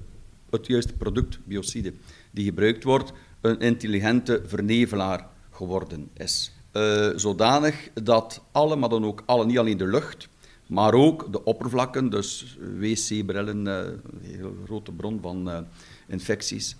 het 0.49 0.67
juiste 0.67 0.93
product, 0.93 1.39
biocide, 1.45 1.93
die 2.31 2.45
gebruikt 2.45 2.83
wordt, 2.83 3.11
een 3.41 3.59
intelligente 3.59 4.41
vernevelaar 4.45 5.27
geworden 5.51 6.09
is. 6.13 6.53
Uh, 6.73 7.09
zodanig 7.15 7.89
dat 7.93 8.41
alle, 8.51 8.75
maar 8.75 8.89
dan 8.89 9.05
ook 9.05 9.23
alle, 9.25 9.45
niet 9.45 9.57
alleen 9.57 9.77
de 9.77 9.87
lucht, 9.87 10.29
maar 10.67 10.93
ook 10.93 11.31
de 11.31 11.43
oppervlakken, 11.43 12.09
dus 12.09 12.57
wc-brillen, 12.79 13.65
uh, 13.65 13.75
een 13.75 14.19
hele 14.21 14.51
grote 14.65 14.91
bron 14.91 15.19
van 15.21 15.65
infecties, 16.07 16.75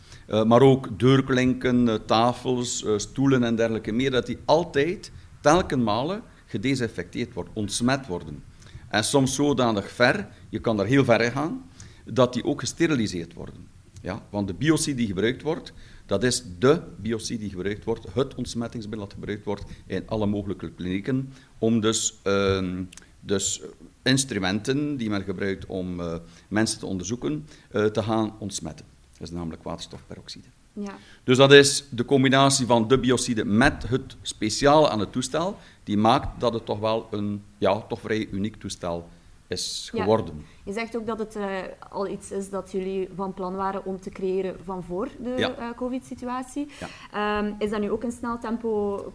maar 0.46 0.62
ook 0.62 1.00
deurklinken, 1.00 2.06
tafels, 2.06 2.86
stoelen 2.96 3.44
en 3.44 3.56
dergelijke 3.56 3.92
meer, 3.92 4.12
dat 4.12 4.26
die 4.26 4.38
altijd, 4.46 5.12
telkens 5.42 5.84
malen, 5.84 6.22
gedesinfecteerd 6.46 7.34
worden, 7.34 7.54
ontsmet 7.56 8.08
worden. 8.08 8.44
En 8.90 9.04
soms 9.04 9.36
zodanig 9.36 9.92
ver, 9.92 10.28
je 10.50 10.60
kan 10.60 10.78
daar 10.78 10.86
heel 10.86 11.04
ver 11.04 11.32
gaan, 11.32 11.70
dat 12.06 12.34
die 12.34 12.44
ook 12.44 12.60
gesteriliseerd 12.60 13.34
worden. 13.34 13.68
Ja, 14.02 14.24
want 14.30 14.48
de 14.48 14.54
biocide 14.54 14.98
die 14.98 15.08
gebruikt 15.08 15.42
wordt, 15.42 15.74
dat 16.06 16.24
is 16.24 16.44
de 16.60 16.82
biocide 16.98 17.40
die 17.40 17.50
gebruikt 17.50 17.84
wordt, 17.84 18.06
het 18.14 18.36
ontsmettingsmiddel 18.36 19.08
dat 19.08 19.18
gebruikt 19.18 19.46
wordt 19.46 19.64
in 19.86 20.04
alle 20.06 20.26
mogelijke 20.26 20.72
klinieken, 20.72 21.34
om 21.58 21.80
dus, 21.80 22.20
uh, 22.24 22.80
dus 23.20 23.62
instrumenten 24.02 24.98
die 24.98 25.10
men 25.10 25.24
gebruikt 25.24 25.66
om 25.66 26.00
uh, 26.00 26.16
mensen 26.48 26.80
te 26.80 26.86
onderzoeken, 26.86 27.48
uh, 27.72 27.86
te 27.86 28.04
gaan 28.04 28.36
ontsmetten. 28.40 28.86
Dat 29.12 29.28
is 29.28 29.34
namelijk 29.34 29.64
waterstofperoxide. 29.64 30.48
Ja. 30.74 30.98
Dus 31.24 31.38
dat 31.38 31.52
is 31.52 31.84
de 31.90 32.06
combinatie 32.06 32.66
van 32.66 32.88
de 32.88 33.00
biocide 33.00 33.46
met 33.46 33.84
het 33.88 34.16
speciale 34.22 34.90
aan 34.90 35.00
het 35.00 35.12
toestel, 35.12 35.58
die 35.90 35.98
maakt 35.98 36.40
dat 36.40 36.54
het 36.54 36.66
toch 36.66 36.80
wel 36.80 37.08
een 37.12 37.44
ja, 37.58 37.82
toch 37.82 38.00
vrij 38.00 38.28
uniek 38.32 38.56
toestel 38.56 39.08
is 39.48 39.90
geworden. 39.94 40.46
Je 40.64 40.74
zegt 40.74 40.98
ook 40.98 41.06
dat 41.06 41.20
het 41.20 41.36
uh, 41.36 41.48
al 41.90 42.08
iets 42.08 42.32
is 42.32 42.50
dat 42.50 42.72
jullie 42.72 43.10
van 43.16 43.34
plan 43.34 43.56
waren 43.56 43.86
om 43.86 44.00
te 44.00 44.10
creëren 44.10 44.56
van 44.64 44.84
voor 44.84 45.08
de 45.20 45.34
ja. 45.38 45.60
uh, 45.60 45.70
COVID-situatie. 45.76 46.68
Ja. 47.12 47.40
Um, 47.40 47.56
is 47.60 47.70
dat 47.70 47.80
nu 47.80 47.92
ook 47.92 48.04
in 48.04 48.12
snel 48.12 48.38
tempo 48.40 49.12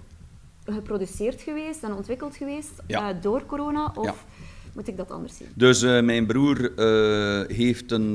geproduceerd 0.64 1.40
geweest 1.40 1.82
en 1.82 1.94
ontwikkeld 1.94 2.36
geweest 2.36 2.72
uh, 2.88 3.08
door 3.20 3.46
corona? 3.46 3.92
Of 3.94 4.24
moet 4.74 4.88
ik 4.88 4.96
dat 4.96 5.10
anders 5.10 5.36
zien? 5.36 5.48
Dus 5.54 5.82
mijn 5.82 6.26
broer 6.26 6.72
heeft 7.48 7.92
een, 7.92 8.14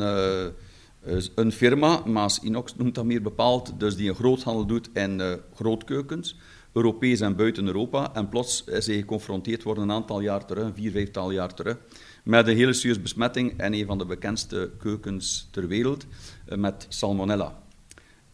een 1.35 1.51
firma, 1.51 2.01
Maas 2.05 2.39
Inox 2.39 2.75
noemt 2.75 2.95
dat 2.95 3.05
meer 3.05 3.21
bepaald, 3.21 3.79
dus 3.79 3.95
die 3.95 4.09
een 4.09 4.15
groothandel 4.15 4.65
doet 4.65 4.89
in 4.93 5.39
grootkeukens. 5.53 6.35
Europees 6.73 7.19
en 7.19 7.35
buiten 7.35 7.65
Europa. 7.65 8.13
En 8.13 8.29
plots 8.29 8.63
is 8.63 8.87
hij 8.87 8.95
geconfronteerd 8.95 9.63
worden 9.63 9.83
een 9.83 9.91
aantal 9.91 10.19
jaar 10.19 10.45
terug, 10.45 10.63
een 10.63 10.73
vier, 10.73 10.91
vijftal 10.91 11.31
jaar 11.31 11.53
terug, 11.53 11.77
met 12.23 12.47
een 12.47 12.55
hele 12.55 12.73
serieuze 12.73 13.01
besmetting 13.01 13.57
en 13.57 13.73
een 13.73 13.85
van 13.85 13.97
de 13.97 14.05
bekendste 14.05 14.71
keukens 14.77 15.47
ter 15.51 15.67
wereld, 15.67 16.05
eh, 16.45 16.57
met 16.57 16.85
salmonella. 16.89 17.61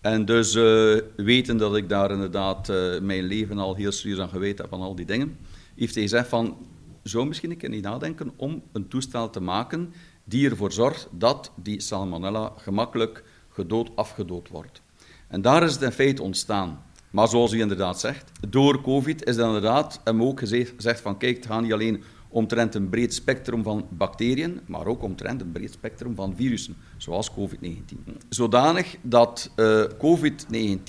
En 0.02 0.26
dus 0.26 0.56
uh, 0.56 1.02
weten 1.16 1.58
dat 1.58 1.76
ik 1.76 1.90
daar 1.90 2.12
inderdaad 2.12 2.70
uh, 2.70 3.00
mijn 3.00 3.24
leven 3.24 3.58
al 3.58 3.76
heel 3.76 3.92
serieus 3.92 4.20
aan 4.20 4.30
gewijd 4.30 4.58
heb 4.58 4.70
van 4.70 4.82
al 4.82 4.96
die 4.96 5.06
dingen, 5.06 5.38
heeft 5.76 5.94
hij 5.94 6.04
gezegd 6.04 6.28
van, 6.28 6.58
zou 7.04 7.28
misschien 7.28 7.52
een 7.52 7.58
keer 7.58 7.70
niet 7.70 7.84
nadenken 7.84 8.32
om 8.36 8.64
een 8.72 8.88
toestel 8.88 9.30
te 9.30 9.40
maken 9.40 9.94
die 10.24 10.50
ervoor 10.50 10.72
zorgt 10.72 11.08
dat 11.12 11.52
die 11.56 11.82
salmonella 11.82 12.54
gemakkelijk 12.58 13.24
gedood 13.50 13.90
afgedood 13.96 14.50
wordt. 14.50 14.82
En 15.28 15.42
daar 15.42 15.64
is 15.64 15.74
het 15.74 15.82
in 15.82 15.92
feite 15.92 16.22
ontstaan. 16.22 16.84
Maar 17.16 17.28
zoals 17.28 17.54
u 17.54 17.60
inderdaad 17.60 18.00
zegt, 18.00 18.32
door 18.50 18.82
COVID 18.82 19.26
is 19.26 19.36
dat 19.36 19.46
inderdaad 19.46 20.02
hem 20.04 20.24
ook 20.24 20.40
gezegd 20.40 21.02
van 21.02 21.18
kijk, 21.18 21.36
het 21.36 21.46
gaat 21.46 21.62
niet 21.62 21.74
alleen 21.74 22.04
omtrent 22.30 22.76
een 22.76 22.90
breed 22.90 23.14
spectrum 23.14 23.64
van 23.64 23.88
bacteriën, 23.90 24.60
maar 24.66 24.86
ook 24.86 25.04
omtrent 25.04 25.42
een 25.42 25.52
breed 25.52 25.72
spectrum 25.72 26.16
van 26.16 26.36
virussen, 26.36 26.76
zoals 26.98 27.32
COVID-19. 27.32 28.18
Zodanig 28.30 28.96
dat 29.02 29.52
uh, 29.56 29.84
COVID-19 29.84 30.86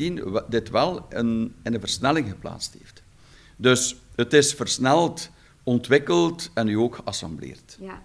dit 0.49 0.71
wel 0.71 1.06
in, 1.11 1.54
in 1.62 1.75
een 1.75 1.80
versnelling 1.80 2.28
geplaatst 2.28 2.76
heeft. 2.78 3.02
Dus 3.56 3.97
het 4.14 4.33
is 4.33 4.54
versneld, 4.54 5.30
ontwikkeld 5.62 6.50
en 6.54 6.66
nu 6.66 6.78
ook 6.78 6.95
geassembleerd. 6.95 7.78
Ja. 7.80 8.02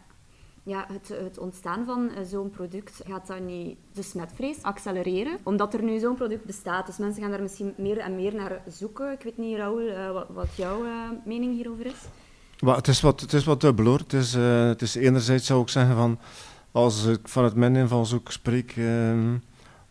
Ja, 0.64 0.86
het, 0.92 1.08
het 1.08 1.38
ontstaan 1.38 1.86
van 1.86 2.10
eh, 2.10 2.24
zo'n 2.24 2.50
product 2.50 3.02
gaat 3.08 3.28
dan 3.28 3.46
niet 3.46 3.78
de 3.94 4.02
smetvrees 4.02 4.64
accelereren, 4.64 5.38
omdat 5.44 5.74
er 5.74 5.84
nu 5.84 6.00
zo'n 6.00 6.16
product 6.16 6.46
bestaat. 6.46 6.86
Dus 6.86 6.98
mensen 6.98 7.22
gaan 7.22 7.32
daar 7.32 7.42
misschien 7.42 7.74
meer 7.78 7.98
en 7.98 8.16
meer 8.16 8.36
naar 8.36 8.62
zoeken. 8.68 9.12
Ik 9.12 9.24
weet 9.24 9.38
niet, 9.38 9.58
Raoul, 9.58 9.82
uh, 9.82 10.12
wat, 10.12 10.28
wat, 10.30 10.56
jouw 10.56 10.86
uh, 10.86 11.10
mening 11.26 11.56
hierover 11.56 11.86
is? 11.86 11.94
Maar 12.60 12.76
het, 12.76 12.88
is 12.88 13.02
wat, 13.02 13.22
het 13.22 13.34
is 13.34 13.44
wat 13.44 13.62
dubbel 13.62 13.86
hoor. 13.86 13.98
Het 13.98 14.14
is, 14.14 14.34
het 14.34 14.82
is 14.82 14.96
enerzijds 14.96 15.46
zou 15.46 15.62
ik 15.62 15.70
zeggen 15.70 15.96
van, 15.96 16.20
als 16.72 17.06
ik 17.06 17.20
vanuit 17.24 17.56
mijn 17.56 17.76
invalshoek 17.76 18.32
spreek 18.32 18.74
ehm, 18.78 19.38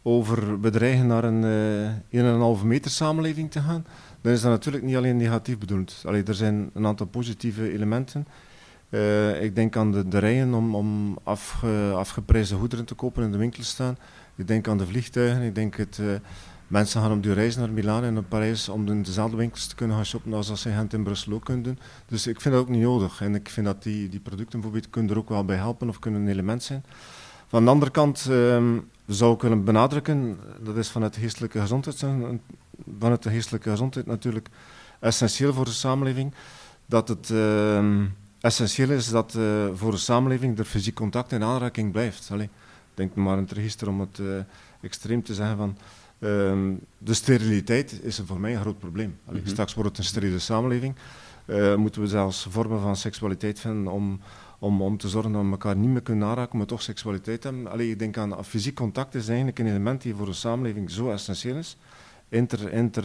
over 0.03 0.61
bedreigen 0.61 1.07
naar 1.07 1.25
een 1.25 2.59
1,5 2.61 2.65
meter 2.65 2.91
samenleving 2.91 3.51
te 3.51 3.61
gaan, 3.61 3.87
dan 4.21 4.33
is 4.33 4.41
dat 4.41 4.51
natuurlijk 4.51 4.85
niet 4.85 4.97
alleen 4.97 5.17
negatief 5.17 5.59
bedoeld. 5.59 6.03
Allee, 6.07 6.23
er 6.23 6.35
zijn 6.35 6.71
een 6.75 6.87
aantal 6.87 7.07
positieve 7.07 7.73
elementen. 7.73 8.27
Uh, 8.91 9.43
ik 9.43 9.55
denk 9.55 9.77
aan 9.77 9.93
de, 9.93 10.09
de 10.09 10.19
rijen 10.19 10.55
om, 10.55 10.75
om 10.75 11.19
goederen 12.59 12.85
te 12.85 12.95
kopen 12.95 13.23
in 13.23 13.33
de 13.33 13.39
winkel 13.39 13.63
staan. 13.63 13.99
Ik 14.37 14.47
denk 14.47 14.69
aan 14.69 14.79
de 14.79 14.87
vliegtuigen. 14.87 15.43
Ik 15.43 15.55
denk 15.55 15.77
het, 15.77 15.99
uh, 16.01 16.07
mensen 16.67 17.01
gaan 17.01 17.13
op 17.13 17.23
die 17.23 17.33
reis 17.33 17.57
naar 17.57 17.71
Milaan 17.71 18.05
en 18.05 18.15
naar 18.15 18.23
Parijs 18.23 18.69
om 18.69 18.89
in 18.89 19.03
dezelfde 19.03 19.37
winkels 19.37 19.67
te 19.67 19.75
kunnen 19.75 19.97
gaan 19.97 20.05
shoppen 20.05 20.33
als 20.33 20.51
als 20.51 20.61
ze 20.61 20.71
Gent 20.71 20.93
in 20.93 21.03
Brussel 21.03 21.33
ook 21.33 21.45
kunnen 21.45 21.63
doen. 21.63 21.79
Dus 22.07 22.27
ik 22.27 22.41
vind 22.41 22.55
dat 22.55 22.63
ook 22.63 22.71
niet 22.71 22.83
nodig. 22.83 23.21
En 23.21 23.35
ik 23.35 23.49
vind 23.49 23.67
dat 23.67 23.83
die, 23.83 24.09
die 24.09 24.21
producten 24.21 24.61
bijvoorbeeld 24.61 24.91
kunnen 24.91 25.11
er 25.11 25.19
ook 25.19 25.29
wel 25.29 25.45
bij 25.45 25.57
helpen 25.57 25.89
of 25.89 25.99
kunnen 25.99 26.21
een 26.21 26.29
element 26.29 26.63
zijn. 26.63 26.85
Van 27.47 27.65
de 27.65 27.71
andere 27.71 27.91
kant 27.91 28.27
um, 28.31 28.89
zou 29.07 29.35
ik 29.35 29.43
willen 29.43 29.65
benadrukken, 29.65 30.39
dat 30.61 30.77
is 30.77 30.91
vanuit 30.91 31.15
de 31.15 31.21
geestelijke 31.21 31.61
gezondheid, 31.61 32.05
vanuit 32.99 33.23
de 33.23 33.31
geestelijke 33.31 33.71
gezondheid 33.71 34.07
natuurlijk 34.07 34.49
essentieel 35.01 35.53
voor 35.53 35.65
de 35.65 35.71
samenleving, 35.71 36.35
dat 36.87 37.09
het... 37.09 37.29
Uh, 37.29 38.05
essentieel 38.41 38.91
is 38.91 39.09
dat 39.09 39.35
uh, 39.35 39.69
voor 39.75 39.91
de 39.91 39.97
samenleving 39.97 40.59
er 40.59 40.65
fysiek 40.65 40.95
contact 40.95 41.33
en 41.33 41.43
aanraking 41.43 41.93
blijft. 41.93 42.29
Allee, 42.33 42.49
denk 42.95 43.15
maar 43.15 43.33
aan 43.33 43.43
het 43.43 43.53
register 43.53 43.89
om 43.89 44.01
het 44.01 44.19
uh, 44.19 44.39
extreem 44.81 45.23
te 45.23 45.35
zeggen 45.35 45.57
van 45.57 45.77
uh, 46.19 46.29
de 46.99 47.15
steriliteit 47.15 48.01
is 48.03 48.21
voor 48.27 48.41
mij 48.41 48.55
een 48.55 48.61
groot 48.61 48.79
probleem. 48.79 49.19
Allee, 49.25 49.39
mm 49.39 49.45
-hmm. 49.45 49.53
Straks 49.53 49.75
wordt 49.75 49.89
het 49.89 49.99
een 49.99 50.05
steriele 50.05 50.39
samenleving. 50.39 50.95
Uh, 51.47 51.75
moeten 51.75 52.01
we 52.01 52.09
zelfs 52.09 52.47
vormen 52.51 52.81
van 52.81 52.97
seksualiteit 52.97 53.61
vinden 53.61 53.93
om, 53.93 54.21
om, 54.59 54.83
om 54.83 54.97
te 54.97 55.09
zorgen 55.09 55.33
dat 55.33 55.43
we 55.43 55.51
elkaar 55.51 55.77
niet 55.77 55.91
meer 55.91 56.03
kunnen 56.03 56.29
aanraken, 56.29 56.59
maar 56.59 56.67
toch 56.67 56.83
seksualiteit 56.83 57.43
hebben. 57.43 57.71
Allee, 57.71 57.91
ik 57.91 57.99
denk 57.99 58.17
aan 58.17 58.45
fysiek 58.45 58.75
contact 58.75 59.15
is 59.15 59.29
eigenlijk 59.29 59.59
een 59.59 59.67
element 59.67 60.03
die 60.03 60.15
voor 60.15 60.27
de 60.27 60.33
samenleving 60.33 60.91
zo 60.91 61.11
essentieel 61.11 61.57
is. 61.57 61.77
Inter, 62.29 62.73
inter 62.73 63.05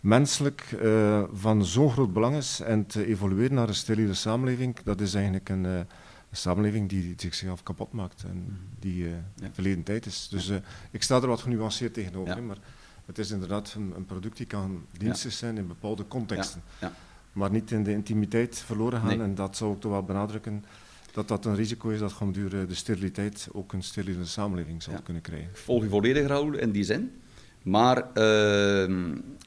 menselijk 0.00 0.76
uh, 0.82 1.22
van 1.32 1.64
zo'n 1.64 1.90
groot 1.90 2.12
belang 2.12 2.36
is 2.36 2.60
en 2.60 2.86
te 2.86 3.06
evolueren 3.06 3.54
naar 3.54 3.68
een 3.68 3.74
steriele 3.74 4.14
samenleving, 4.14 4.76
dat 4.84 5.00
is 5.00 5.14
eigenlijk 5.14 5.48
een, 5.48 5.64
uh, 5.64 5.76
een 5.76 5.86
samenleving 6.30 6.88
die, 6.88 7.02
die, 7.02 7.14
zichzelf 7.16 7.62
kapot 7.62 7.92
maakt 7.92 8.22
en 8.22 8.36
mm. 8.36 8.58
die 8.78 9.02
uh, 9.04 9.10
ja. 9.36 9.48
verleden 9.52 9.82
tijd 9.82 10.06
is. 10.06 10.28
Dus 10.30 10.52
ik 10.90 11.02
sta 11.02 11.20
er 11.20 11.26
wat 11.26 11.40
genuanceerd 11.40 11.94
tegenover, 11.94 12.36
ja. 12.36 12.42
maar 12.42 12.58
het 13.06 13.18
is 13.18 13.30
inderdaad 13.30 13.74
een, 13.76 13.92
een, 13.96 14.04
product 14.04 14.36
die 14.36 14.46
kan 14.46 14.84
dienstig 14.98 15.32
zijn 15.32 15.56
in 15.56 15.66
bepaalde 15.66 16.08
contexten. 16.08 16.62
Maar 17.32 17.50
niet 17.50 17.70
in 17.70 17.82
de 17.82 17.92
intimiteit 17.92 18.58
verloren 18.58 19.00
gaan 19.00 19.08
nee. 19.08 19.20
en 19.20 19.34
dat 19.34 19.56
zou 19.56 19.74
ik 19.74 19.80
toch 19.80 19.92
wel 19.92 20.02
benadrukken 20.02 20.64
dat 21.12 21.28
dat 21.28 21.44
een 21.44 21.54
risico 21.54 21.88
is 21.88 21.98
dat 21.98 22.12
gewoon 22.12 22.32
duur 22.32 22.50
de 22.50 22.74
steriliteit 22.74 23.48
ook 23.52 23.72
een 23.72 23.82
steriele 23.82 24.24
samenleving 24.24 24.82
zal 24.82 25.02
kunnen 25.02 25.22
krijgen. 25.22 25.50
Volg 25.52 25.82
je 25.82 25.88
volledig, 25.88 26.26
Raoul, 26.26 26.54
in 26.54 26.70
die 26.70 26.84
zin? 26.84 27.19
Maar 27.62 27.96
uh, 27.96 28.96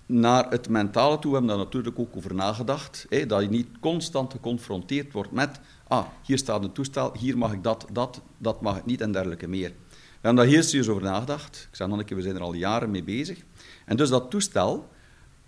naar 0.06 0.50
het 0.50 0.70
mentale 0.70 1.20
toe 1.20 1.32
hebben 1.32 1.50
we 1.50 1.56
daar 1.56 1.66
natuurlijk 1.66 2.00
ook 2.00 2.16
over 2.16 2.36
nagedacht. 2.36 3.06
Hè, 3.10 3.26
dat 3.26 3.42
je 3.42 3.50
niet 3.50 3.68
constant 3.80 4.32
geconfronteerd 4.32 5.14
wordt 5.14 5.32
met, 5.32 5.60
ah, 5.88 6.06
hier 6.26 6.38
staat 6.38 6.64
een 6.64 6.72
toestel, 6.72 7.14
hier 7.18 7.38
mag 7.38 7.54
ik 7.54 7.64
dat, 7.64 7.86
dat, 7.92 8.22
dat 8.38 8.62
mag 8.62 8.78
ik 8.78 8.86
niet 8.86 9.02
en 9.02 9.12
dergelijke 9.12 9.48
meer. 9.48 9.70
We 9.90 10.30
hebben 10.30 10.44
daar 10.46 10.54
heel 10.54 10.64
serieus 10.64 10.88
over 10.88 11.04
nagedacht. 11.04 11.68
Ik 11.70 11.76
zeg 11.76 11.88
nog 11.88 12.00
een 12.00 12.06
keer, 12.06 12.18
we 12.18 12.24
zijn 12.24 12.36
er 12.36 12.42
al 12.42 12.54
jaren 12.54 12.92
mee 12.92 13.04
bezig. 13.04 13.44
En 13.86 13.98
dus 13.98 14.10
dat 14.10 14.32
toestel, 14.32 14.90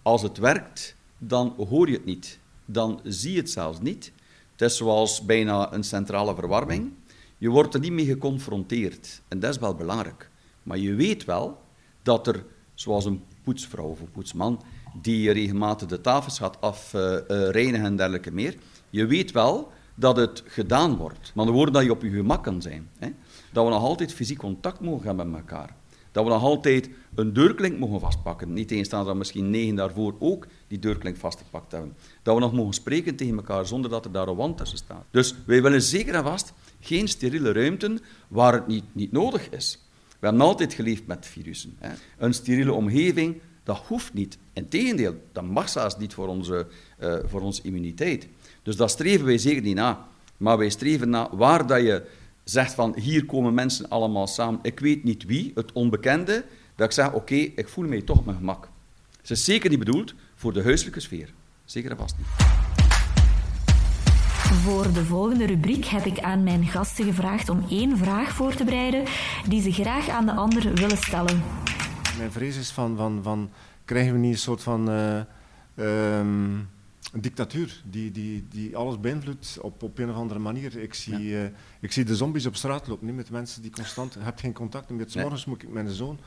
als 0.02 0.22
het 0.22 0.38
werkt, 0.38 0.96
dan 1.18 1.54
hoor 1.70 1.88
je 1.88 1.94
het 1.94 2.06
niet. 2.06 2.40
Dan 2.66 3.00
zie 3.04 3.32
je 3.32 3.40
het 3.40 3.50
zelfs 3.50 3.80
niet. 3.80 4.12
Het 4.52 4.62
is 4.62 4.78
zoals 4.78 5.26
bijna 5.26 5.74
een 5.74 5.84
centrale 5.84 6.36
verwarming. 6.36 6.94
Je 7.38 7.50
wordt 7.50 7.74
er 7.74 7.80
niet 7.80 7.92
mee 7.92 8.06
geconfronteerd. 8.06 9.22
En 9.28 9.40
dat 9.40 9.50
is 9.50 9.60
wel 9.60 9.76
belangrijk. 9.76 10.30
Maar 10.64 10.78
je 10.78 10.94
weet 10.94 11.26
wel 11.26 11.62
dat 12.04 12.28
er 12.28 12.46
zoals 12.76 13.06
een 13.06 13.24
poetsvrouw 13.44 13.86
of 13.86 14.00
een 14.00 14.12
poetsman, 14.12 14.62
die 15.02 15.32
regelmatig 15.32 15.88
de 15.88 16.02
tafels 16.02 16.38
gaat 16.38 16.62
afreinigen 16.62 17.74
uh, 17.74 17.80
uh, 17.80 17.86
en 17.86 17.96
dergelijke 17.96 18.32
meer. 18.32 18.56
Je 18.90 19.06
weet 19.06 19.32
wel 19.32 19.72
dat 19.96 20.18
het 20.18 20.44
gedaan 20.46 20.96
wordt. 20.96 21.32
Maar 21.36 21.46
de 21.46 21.52
woorden 21.52 21.74
dat 21.74 21.84
je 21.84 21.92
op 21.92 22.02
je 22.02 22.10
gemak 22.10 22.44
kan 22.44 22.62
zijn. 22.62 22.90
Hè? 22.98 23.10
Dat 23.52 23.66
we 23.66 23.72
nog 23.72 23.84
altijd 23.84 24.14
fysiek 24.14 24.38
contact 24.38 24.80
mogen 24.80 25.08
hebben 25.08 25.30
met 25.30 25.40
elkaar. 25.40 25.76
Dat 26.12 26.24
we 26.24 26.30
nog 26.30 26.44
altijd 26.44 26.90
een 27.16 27.34
deurklink 27.34 27.80
mogen 27.80 28.00
vastpakken. 28.00 28.54
Niet 28.54 28.86
staan 28.86 29.06
dat 29.06 29.16
misschien 29.16 29.50
negen 29.50 29.76
daarvoor 29.76 30.16
ook 30.20 30.48
die 30.68 30.80
deurklink 30.80 31.18
vastgepakt 31.18 31.72
hebben. 31.72 31.96
Dat 32.24 32.36
we 32.36 32.42
nog 32.42 32.54
mogen 32.54 32.74
spreken 32.74 33.16
tegen 33.16 33.36
elkaar 33.36 33.66
zonder 33.66 33.90
dat 33.90 34.06
er 34.06 34.12
daar 34.12 34.28
een 34.28 34.36
wand 34.36 34.58
tussen 34.58 34.78
staat. 34.78 35.06
Dus 35.12 35.36
wij 35.46 35.62
willen 35.62 35.82
zeker 35.82 36.14
en 36.14 36.24
vast 36.24 36.54
geen 36.80 37.08
steriele 37.08 37.52
ruimten 37.52 38.00
waar 38.28 38.54
het 38.54 38.68
niet, 38.68 38.84
niet 38.92 39.12
nodig 39.12 39.50
is. 39.50 39.85
We 40.26 40.32
hebben 40.32 40.50
altijd 40.50 40.74
geleefd 40.74 41.08
met 41.08 41.26
virussen. 41.26 41.76
Hè. 41.80 41.90
Een 42.18 42.34
steriele 42.34 42.74
omgeving, 42.74 43.42
dat 43.64 43.78
hoeft 43.78 44.14
niet. 44.14 44.38
Integendeel, 44.54 45.16
dat 45.32 45.44
mag 45.44 45.70
zelfs 45.70 45.98
niet 45.98 46.14
voor 46.14 46.28
onze, 46.28 46.68
uh, 47.00 47.16
voor 47.26 47.42
onze 47.42 47.62
immuniteit. 47.64 48.28
Dus 48.64 48.76
dat 48.76 48.90
streven 48.90 49.26
wij 49.26 49.38
zeker 49.38 49.62
niet 49.62 49.76
na. 49.76 50.08
Maar 50.38 50.58
wij 50.58 50.70
streven 50.70 51.10
na 51.10 51.36
waar 51.36 51.68
dat 51.68 51.82
je 51.82 52.06
zegt 52.44 52.74
van 52.74 52.96
hier 53.00 53.26
komen 53.26 53.54
mensen 53.54 53.90
allemaal 53.90 54.28
samen, 54.28 54.60
ik 54.62 54.80
weet 54.80 55.04
niet 55.04 55.26
wie, 55.26 55.52
het 55.56 55.72
onbekende, 55.72 56.46
dat 56.76 56.88
ik 56.88 56.94
zeg 56.94 57.14
oké, 57.14 57.36
ik 57.36 57.68
voel 57.68 57.88
mij 57.88 58.02
toch 58.02 58.18
op 58.18 58.26
mijn 58.26 58.38
gemak. 58.38 58.70
Het 59.22 59.30
is 59.30 59.44
zeker 59.44 59.70
niet 59.70 59.80
bedoeld 59.80 60.14
voor 60.36 60.54
de 60.54 60.64
huiselijke 60.64 61.00
sfeer. 61.00 61.34
Zeker 61.66 61.92
en 61.92 61.98
vast 61.98 62.16
niet. 62.18 62.75
Voor 64.46 64.94
de 64.94 65.06
volgende 65.06 65.46
rubriek 65.46 65.86
heb 65.86 66.06
ik 66.06 66.20
aan 66.20 66.44
mijn 66.44 66.66
gasten 66.66 67.06
gevraagd 67.06 67.50
om 67.50 67.66
één 67.70 67.98
vraag 67.98 68.32
voor 68.32 68.56
te 68.56 68.64
bereiden 68.64 69.04
die 69.48 69.62
ze 69.62 69.72
graag 69.72 70.10
aan 70.10 70.26
de 70.26 70.32
ander 70.32 70.74
willen 70.74 70.98
stellen. 70.98 71.44
Mijn 72.18 72.32
vrees 72.32 72.58
is 72.58 72.70
van, 72.70 72.98
van, 72.98 73.20
van 73.24 73.50
krijgen 73.86 74.14
we 74.14 74.20
niet 74.20 74.34
een 74.34 74.40
soort 74.40 74.64
van 74.64 74.90
uh, 74.90 75.20
um, 76.20 76.70
een 77.12 77.22
dictatuur 77.22 77.82
die, 77.90 78.12
die, 78.12 78.48
die 78.50 78.78
alles 78.78 79.00
beïnvloedt 79.00 79.58
op, 79.62 79.84
op 79.84 79.98
een 79.98 80.10
of 80.10 80.16
andere 80.16 80.40
manier. 80.40 80.78
Ik 80.78 80.94
zie, 80.94 81.28
ja. 81.28 81.44
uh, 81.44 81.50
ik 81.80 81.92
zie 81.92 82.04
de 82.04 82.16
zombies 82.16 82.46
op 82.46 82.56
straat 82.56 82.88
lopen, 82.88 83.06
niet 83.06 83.16
met 83.16 83.30
mensen 83.30 83.62
die 83.62 83.72
constant... 83.72 84.14
Je 84.14 84.20
hebt 84.20 84.40
geen 84.40 84.54
contact 84.54 84.90
meer. 84.90 85.08
Nee. 85.14 85.24
Morgens 85.24 85.46
moet 85.46 85.64
ik 85.64 85.70
mijn 85.70 85.90
zoon... 85.90 86.20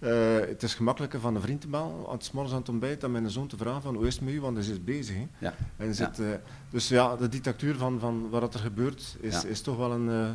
Uh, 0.00 0.38
het 0.40 0.62
is 0.62 0.74
gemakkelijker 0.74 1.20
van 1.20 1.34
een 1.34 1.40
vriend 1.40 1.60
te 1.60 1.68
bellen, 1.68 2.06
aan 2.06 2.16
het 2.16 2.32
morgens 2.32 2.54
aan 2.54 2.60
het 2.60 2.68
ontbijt, 2.68 3.00
dan 3.00 3.12
mijn 3.12 3.30
zoon 3.30 3.46
te 3.46 3.56
vragen 3.56 3.82
van 3.82 3.94
hoe 3.94 4.06
is 4.06 4.14
het 4.14 4.24
met 4.24 4.34
u, 4.34 4.40
want 4.40 4.56
hij 4.56 4.66
is 4.66 4.84
bezig. 4.84 5.16
Hè. 5.16 5.26
Ja. 5.38 5.54
En 5.76 5.94
zit, 5.94 6.16
ja. 6.16 6.24
Uh, 6.24 6.34
dus 6.70 6.88
ja, 6.88 7.16
de 7.16 7.28
dictatuur 7.28 7.76
van, 7.76 8.00
van 8.00 8.28
wat 8.30 8.54
er 8.54 8.60
gebeurt 8.60 9.16
is, 9.20 9.42
ja. 9.42 9.48
is 9.48 9.60
toch 9.60 9.76
wel 9.76 9.92
een 9.92 10.08
uh, 10.08 10.30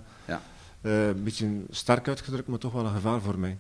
ja. 0.82 1.14
beetje 1.24 1.62
sterk 1.70 2.08
uitgedrukt, 2.08 2.48
maar 2.48 2.60
toch 2.60 2.74
wel 2.74 2.86
een 2.86 2.94
gevaar 2.94 3.22
voor 3.22 3.40
mij. 3.40 3.58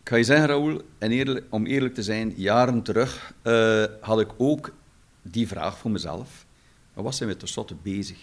Ik 0.00 0.08
ga 0.08 0.16
je 0.16 0.24
zeggen, 0.24 0.46
Raoul, 0.46 0.82
en 0.98 1.10
eerlijk, 1.10 1.46
om 1.50 1.66
eerlijk 1.66 1.94
te 1.94 2.02
zijn, 2.02 2.32
jaren 2.36 2.82
terug 2.82 3.34
had 4.00 4.20
ik 4.20 4.30
ook 4.36 4.72
die 5.22 5.48
vraag 5.48 5.78
voor 5.78 5.90
mezelf. 5.90 6.46
Maar 6.94 7.04
wat 7.04 7.14
zijn 7.14 7.28
we 7.28 7.36
tenslotte 7.36 7.76
bezig? 7.82 8.18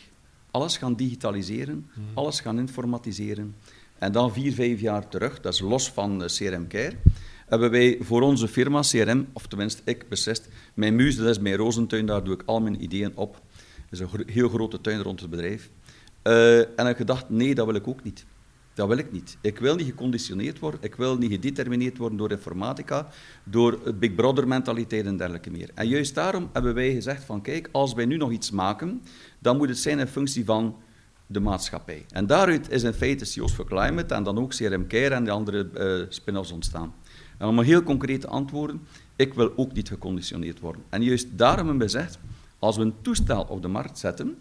Alles 0.52 0.78
gaan 0.78 0.96
digitaliseren, 0.96 1.90
mm. 1.94 2.04
alles 2.14 2.40
gaan 2.40 2.60
informatiseren. 2.60 3.56
En 4.04 4.12
dan 4.12 4.34
vier, 4.34 4.54
vijf 4.54 4.80
jaar 4.80 5.08
terug, 5.08 5.42
dat 5.42 5.54
is 5.54 5.60
los 5.60 5.92
van 5.92 6.24
CRM 6.26 6.68
Care, 6.68 6.94
hebben 7.48 7.72
wij 7.72 7.98
voor 8.02 8.22
onze 8.22 8.48
firma 8.48 8.80
CRM, 8.82 9.28
of 9.34 9.48
tenminste 9.48 9.82
ik 9.86 10.10
beslist, 10.10 10.50
mijn 10.74 10.96
muus, 10.96 11.16
dat 11.16 11.28
is 11.28 11.40
mijn 11.40 11.56
rozentuin, 11.56 12.06
daar 12.06 12.24
doe 12.24 12.34
ik 12.34 12.44
al 12.46 12.62
mijn 12.62 12.84
ideeën 12.84 13.12
op. 13.16 13.42
Dat 13.90 14.00
is 14.00 14.00
een 14.00 14.24
heel 14.26 14.50
grote 14.50 14.82
tuin 14.82 15.02
rond 15.02 15.20
het 15.20 15.30
bedrijf. 15.30 15.70
Uh, 16.24 16.80
en 16.80 16.88
ik 16.88 16.96
gedacht, 16.96 17.30
nee, 17.30 17.56
dat 17.56 17.66
wil 17.66 17.76
ik 17.76 17.88
ook 17.88 18.04
niet. 18.04 18.26
Dat 18.74 18.88
wil 18.88 18.98
ik 18.98 19.12
niet. 19.12 19.38
Ik 19.42 19.60
wil 19.60 19.76
niet 19.76 19.88
geconditioneerd 19.88 20.60
worden, 20.60 20.80
ik 20.84 20.96
wil 20.96 21.18
niet 21.18 21.32
gedetermineerd 21.32 21.98
worden 21.98 22.18
door 22.18 22.32
informatica, 22.32 23.08
door 23.44 23.94
Big 23.96 24.16
Brother 24.16 24.48
mentaliteit 24.48 25.06
en 25.06 25.18
dergelijke 25.18 25.52
meer. 25.52 25.70
En 25.74 25.88
juist 25.88 26.16
daarom 26.16 26.50
hebben 26.54 26.74
wij 26.74 26.94
gezegd 26.94 27.24
van, 27.24 27.42
kijk, 27.42 27.70
als 27.72 27.94
wij 27.94 28.06
nu 28.06 28.18
nog 28.18 28.32
iets 28.32 28.52
maken, 28.52 29.02
dan 29.40 29.58
moet 29.58 29.70
het 29.70 29.78
zijn 29.78 30.00
in 30.00 30.08
functie 30.08 30.46
van 30.46 30.76
de 31.34 31.40
maatschappij. 31.40 32.06
En 32.10 32.26
daaruit 32.26 32.72
is 32.72 32.84
in 32.84 32.94
feite 32.94 33.26
CEOs 33.26 33.52
for 33.52 33.66
Climate 33.66 34.14
en 34.14 34.24
dan 34.24 34.38
ook 34.38 34.50
CRM 34.50 34.88
Care 34.88 35.16
en 35.16 35.24
de 35.24 35.32
andere 35.32 35.70
uh, 35.78 36.06
spin-offs 36.10 36.52
ontstaan. 36.52 36.94
En 37.38 37.48
om 37.48 37.60
een 37.60 37.66
heel 37.66 37.84
concreet 37.84 38.28
antwoorden, 38.28 38.82
ik 39.16 39.34
wil 39.34 39.54
ook 39.56 39.74
niet 39.74 39.88
geconditioneerd 39.88 40.60
worden. 40.60 40.82
En 40.90 41.04
juist 41.04 41.28
daarom 41.32 41.68
hebben 41.68 41.88
we 41.88 41.92
gezegd, 41.94 42.20
als 42.60 42.78
we 42.78 42.82
een 42.82 42.96
toestel 43.02 43.44
op 43.44 43.62
de 43.62 43.68
markt 43.68 44.00
zetten, 44.00 44.38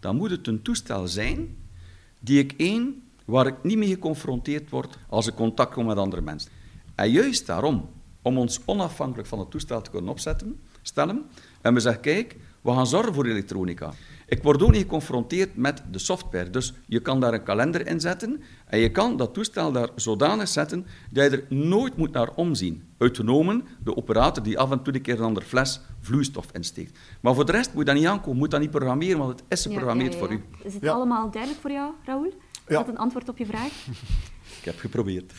dan 0.00 0.16
moet 0.16 0.30
het 0.30 0.46
een 0.46 0.62
toestel 0.62 1.08
zijn 1.08 1.56
die 2.20 2.38
ik 2.38 2.54
één, 2.56 3.02
waar 3.24 3.46
ik 3.46 3.62
niet 3.62 3.78
mee 3.78 3.88
geconfronteerd 3.88 4.70
word 4.70 4.98
als 5.08 5.26
ik 5.26 5.34
contact 5.34 5.74
kom 5.74 5.86
met 5.86 5.96
andere 5.96 6.22
mensen. 6.22 6.50
En 6.94 7.10
juist 7.10 7.46
daarom, 7.46 7.88
om 8.22 8.38
ons 8.38 8.60
onafhankelijk 8.64 9.28
van 9.28 9.38
het 9.38 9.50
toestel 9.50 9.82
te 9.82 9.90
kunnen 9.90 10.10
opzetten, 10.10 10.60
stellen, 10.82 11.22
en 11.60 11.74
we 11.74 11.80
zeggen, 11.80 12.02
kijk, 12.02 12.36
we 12.60 12.70
gaan 12.70 12.86
zorgen 12.86 13.14
voor 13.14 13.26
elektronica. 13.26 13.92
Ik 14.26 14.42
word 14.42 14.62
ook 14.62 14.70
niet 14.70 14.80
geconfronteerd 14.80 15.56
met 15.56 15.82
de 15.90 15.98
software. 15.98 16.50
Dus 16.50 16.72
je 16.86 17.00
kan 17.00 17.20
daar 17.20 17.34
een 17.34 17.42
kalender 17.42 17.86
in 17.86 18.00
zetten 18.00 18.42
en 18.66 18.78
je 18.78 18.90
kan 18.90 19.16
dat 19.16 19.34
toestel 19.34 19.72
daar 19.72 19.88
zodanig 19.94 20.48
zetten 20.48 20.86
dat 21.10 21.30
je 21.30 21.36
er 21.36 21.56
nooit 21.56 21.96
moet 21.96 22.12
naar 22.12 22.34
omzien. 22.34 22.82
Uitgenomen 22.98 23.64
de 23.84 23.96
operator 23.96 24.42
die 24.42 24.58
af 24.58 24.70
en 24.70 24.82
toe 24.82 24.94
een 24.94 25.02
keer 25.02 25.18
een 25.18 25.24
andere 25.24 25.46
fles 25.46 25.80
vloeistof 26.00 26.46
insteekt. 26.52 26.98
Maar 27.20 27.34
voor 27.34 27.46
de 27.46 27.52
rest 27.52 27.72
moet 27.72 27.86
je 27.86 27.92
dat 27.92 27.94
niet 28.00 28.06
aankomen, 28.06 28.38
moet 28.38 28.50
dat 28.50 28.60
niet 28.60 28.70
programmeren, 28.70 29.18
want 29.18 29.30
het 29.30 29.42
is 29.48 29.62
geprogrammeerd 29.62 30.14
voor 30.14 30.32
u. 30.32 30.44
Is 30.62 30.74
het 30.74 30.88
allemaal 30.88 31.30
duidelijk 31.30 31.60
voor 31.60 31.70
jou, 31.70 31.92
Raoul? 32.04 32.32
Is 32.66 32.76
dat 32.76 32.88
een 32.88 32.98
antwoord 32.98 33.28
op 33.28 33.38
je 33.38 33.46
vraag? 33.46 33.72
Ik 34.58 34.64
heb 34.64 34.78
geprobeerd. 34.78 35.32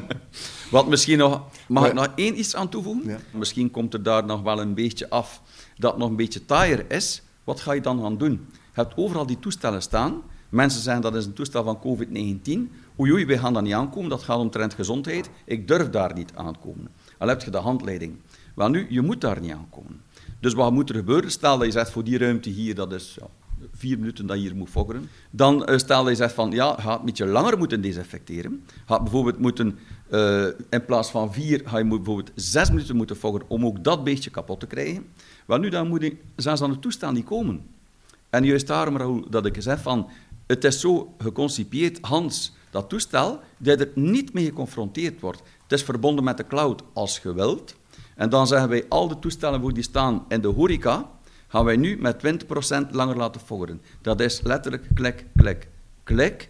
Wat 0.70 0.88
misschien 0.88 1.18
nog, 1.18 1.42
mag 1.68 1.86
ik 1.86 1.92
nog 1.92 2.08
één 2.14 2.38
iets 2.38 2.56
aan 2.56 2.68
toevoegen? 2.68 3.20
Misschien 3.32 3.70
komt 3.70 3.94
er 3.94 4.02
daar 4.02 4.24
nog 4.24 4.42
wel 4.42 4.60
een 4.60 4.74
beetje 4.74 5.10
af 5.10 5.42
dat 5.76 5.98
nog 5.98 6.08
een 6.08 6.16
beetje 6.16 6.44
taaier 6.44 6.90
is. 6.90 7.22
Wat 7.44 7.60
ga 7.60 7.72
je 7.72 7.80
dan 7.80 8.00
gaan 8.00 8.18
doen? 8.18 8.46
Je 8.52 8.80
hebt 8.80 8.96
overal 8.96 9.26
die 9.26 9.38
toestellen 9.38 9.82
staan. 9.82 10.22
Mensen 10.48 10.80
zeggen 10.80 11.02
dat 11.02 11.14
is 11.14 11.26
een 11.26 11.32
toestel 11.32 11.64
van 11.64 11.78
COVID-19. 11.78 12.72
Oei, 13.00 13.12
oei, 13.12 13.26
wij 13.26 13.38
gaan 13.38 13.52
dat 13.52 13.62
niet 13.62 13.72
aankomen, 13.72 14.10
dat 14.10 14.22
gaat 14.22 14.38
omtrent 14.38 14.74
gezondheid. 14.74 15.30
Ik 15.44 15.68
durf 15.68 15.90
daar 15.90 16.14
niet 16.14 16.32
aankomen. 16.34 16.88
Al 17.18 17.28
heb 17.28 17.42
je 17.42 17.50
de 17.50 17.58
handleiding. 17.58 18.16
Wel 18.54 18.68
nu, 18.68 18.86
je 18.88 19.00
moet 19.00 19.20
daar 19.20 19.40
niet 19.40 19.52
aankomen. 19.52 20.00
Dus 20.40 20.54
wat 20.54 20.72
moet 20.72 20.88
er 20.88 20.94
gebeuren? 20.94 21.30
Stel 21.30 21.56
dat 21.58 21.66
je 21.66 21.72
zegt, 21.72 21.90
voor 21.90 22.04
die 22.04 22.18
ruimte 22.18 22.50
hier, 22.50 22.74
dat 22.74 22.92
is 22.92 23.16
ja, 23.20 23.26
vier 23.72 23.98
minuten 23.98 24.26
dat 24.26 24.36
je 24.36 24.42
hier 24.42 24.56
moet 24.56 24.68
fokkeren. 24.68 25.08
Dan 25.30 25.70
uh, 25.70 25.78
stel 25.78 26.00
dat 26.02 26.10
je 26.10 26.16
zegt 26.16 26.34
van, 26.34 26.50
ja, 26.50 26.74
gaat 26.78 26.98
een 26.98 27.04
beetje 27.04 27.26
langer 27.26 27.58
moeten 27.58 27.80
desinfecteren. 27.80 28.64
Gaat 28.84 29.02
bijvoorbeeld 29.02 29.38
moeten, 29.38 29.78
uh, 30.10 30.46
in 30.70 30.84
plaats 30.84 31.10
van 31.10 31.32
vier, 31.32 31.62
ga 31.64 31.78
je 31.78 31.84
bijvoorbeeld 31.84 32.30
zes 32.34 32.70
minuten 32.70 32.96
moeten 32.96 33.16
fokkeren 33.16 33.48
om 33.48 33.66
ook 33.66 33.84
dat 33.84 34.04
beestje 34.04 34.30
kapot 34.30 34.60
te 34.60 34.66
krijgen. 34.66 35.06
Wel 35.46 35.58
nu, 35.58 35.68
dan 35.68 35.88
moet 35.88 36.02
ik 36.02 36.16
zelfs 36.36 36.62
aan 36.62 36.70
het 36.70 36.82
toestel 36.82 37.12
niet 37.12 37.24
komen. 37.24 37.66
En 38.30 38.44
juist 38.44 38.66
daarom, 38.66 38.96
Raoul, 38.96 39.30
dat 39.30 39.46
ik 39.46 39.56
zeg 39.58 39.80
van, 39.80 40.08
het 40.46 40.64
is 40.64 40.80
zo 40.80 41.14
geconcipieerd, 41.18 41.98
Hans, 42.00 42.54
dat 42.70 42.88
toestel, 42.88 43.40
dat 43.58 43.80
er 43.80 43.90
niet 43.94 44.32
mee 44.32 44.44
geconfronteerd 44.44 45.20
wordt. 45.20 45.42
Het 45.62 45.72
is 45.72 45.82
verbonden 45.82 46.24
met 46.24 46.36
de 46.36 46.46
cloud 46.46 46.82
als 46.92 47.18
geweld. 47.18 47.74
En 48.16 48.28
dan 48.28 48.46
zeggen 48.46 48.68
wij, 48.68 48.84
al 48.88 49.08
de 49.08 49.18
toestellen 49.18 49.74
die 49.74 49.82
staan 49.82 50.24
in 50.28 50.40
de 50.40 50.48
horeca, 50.48 51.10
gaan 51.48 51.64
wij 51.64 51.76
nu 51.76 51.96
met 51.96 52.44
20% 52.44 52.90
langer 52.90 53.16
laten 53.16 53.40
foggeren. 53.40 53.80
Dat 54.02 54.20
is 54.20 54.40
letterlijk 54.42 54.86
klik, 54.94 55.26
klik, 55.36 55.68
klik. 56.02 56.48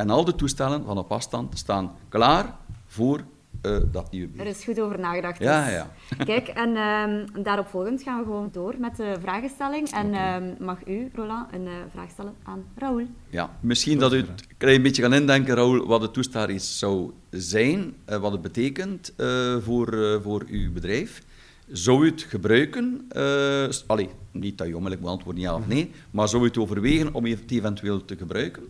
En 0.00 0.10
al 0.10 0.24
de 0.24 0.34
toestellen 0.34 0.84
van 0.84 0.98
op 0.98 1.12
afstand 1.12 1.58
staan 1.58 1.92
klaar 2.08 2.54
voor 2.86 3.20
uh, 3.62 3.76
dat 3.92 4.10
nieuwe 4.10 4.28
Er 4.36 4.46
is 4.46 4.64
goed 4.64 4.80
over 4.80 5.00
nagedacht. 5.00 5.38
Ja, 5.38 5.64
dus. 5.64 5.72
ja. 5.72 5.90
Kijk, 6.24 6.48
en 6.64 6.76
um, 6.76 7.42
daarop 7.42 7.66
volgend 7.68 8.02
gaan 8.02 8.18
we 8.18 8.24
gewoon 8.24 8.48
door 8.52 8.74
met 8.78 8.96
de 8.96 9.16
vragenstelling. 9.20 9.90
En 9.90 10.06
okay. 10.06 10.36
um, 10.36 10.56
mag 10.58 10.86
u, 10.86 11.10
Roland, 11.14 11.52
een 11.52 11.66
uh, 11.66 11.72
vraag 11.92 12.10
stellen 12.10 12.34
aan 12.42 12.64
Raoul? 12.76 13.06
Ja, 13.30 13.50
misschien 13.60 13.98
dat 13.98 14.12
u 14.12 14.18
een 14.18 14.28
klein 14.56 14.82
beetje 14.82 15.02
gaan 15.02 15.14
indenken, 15.14 15.54
Raoul, 15.54 15.86
wat 15.86 16.02
het 16.02 16.12
toestel 16.12 16.48
is 16.48 16.78
zou 16.78 17.12
zijn, 17.30 17.94
uh, 18.10 18.16
wat 18.16 18.32
het 18.32 18.42
betekent 18.42 19.12
voor, 19.60 20.20
voor 20.22 20.44
uw 20.48 20.72
bedrijf. 20.72 21.22
Zou 21.72 22.04
u 22.04 22.10
het 22.10 22.22
gebruiken? 22.22 23.08
allee, 23.86 24.08
niet 24.30 24.58
dat 24.58 24.66
je 24.66 24.76
onmiddellijk 24.76 25.02
beantwoordt 25.02 25.40
ja 25.40 25.54
of 25.54 25.66
nee, 25.66 25.90
maar 26.10 26.28
zou 26.28 26.42
u 26.42 26.46
het 26.46 26.58
overwegen 26.58 27.14
om 27.14 27.24
het 27.24 27.50
eventueel 27.50 28.04
te 28.04 28.16
gebruiken? 28.16 28.62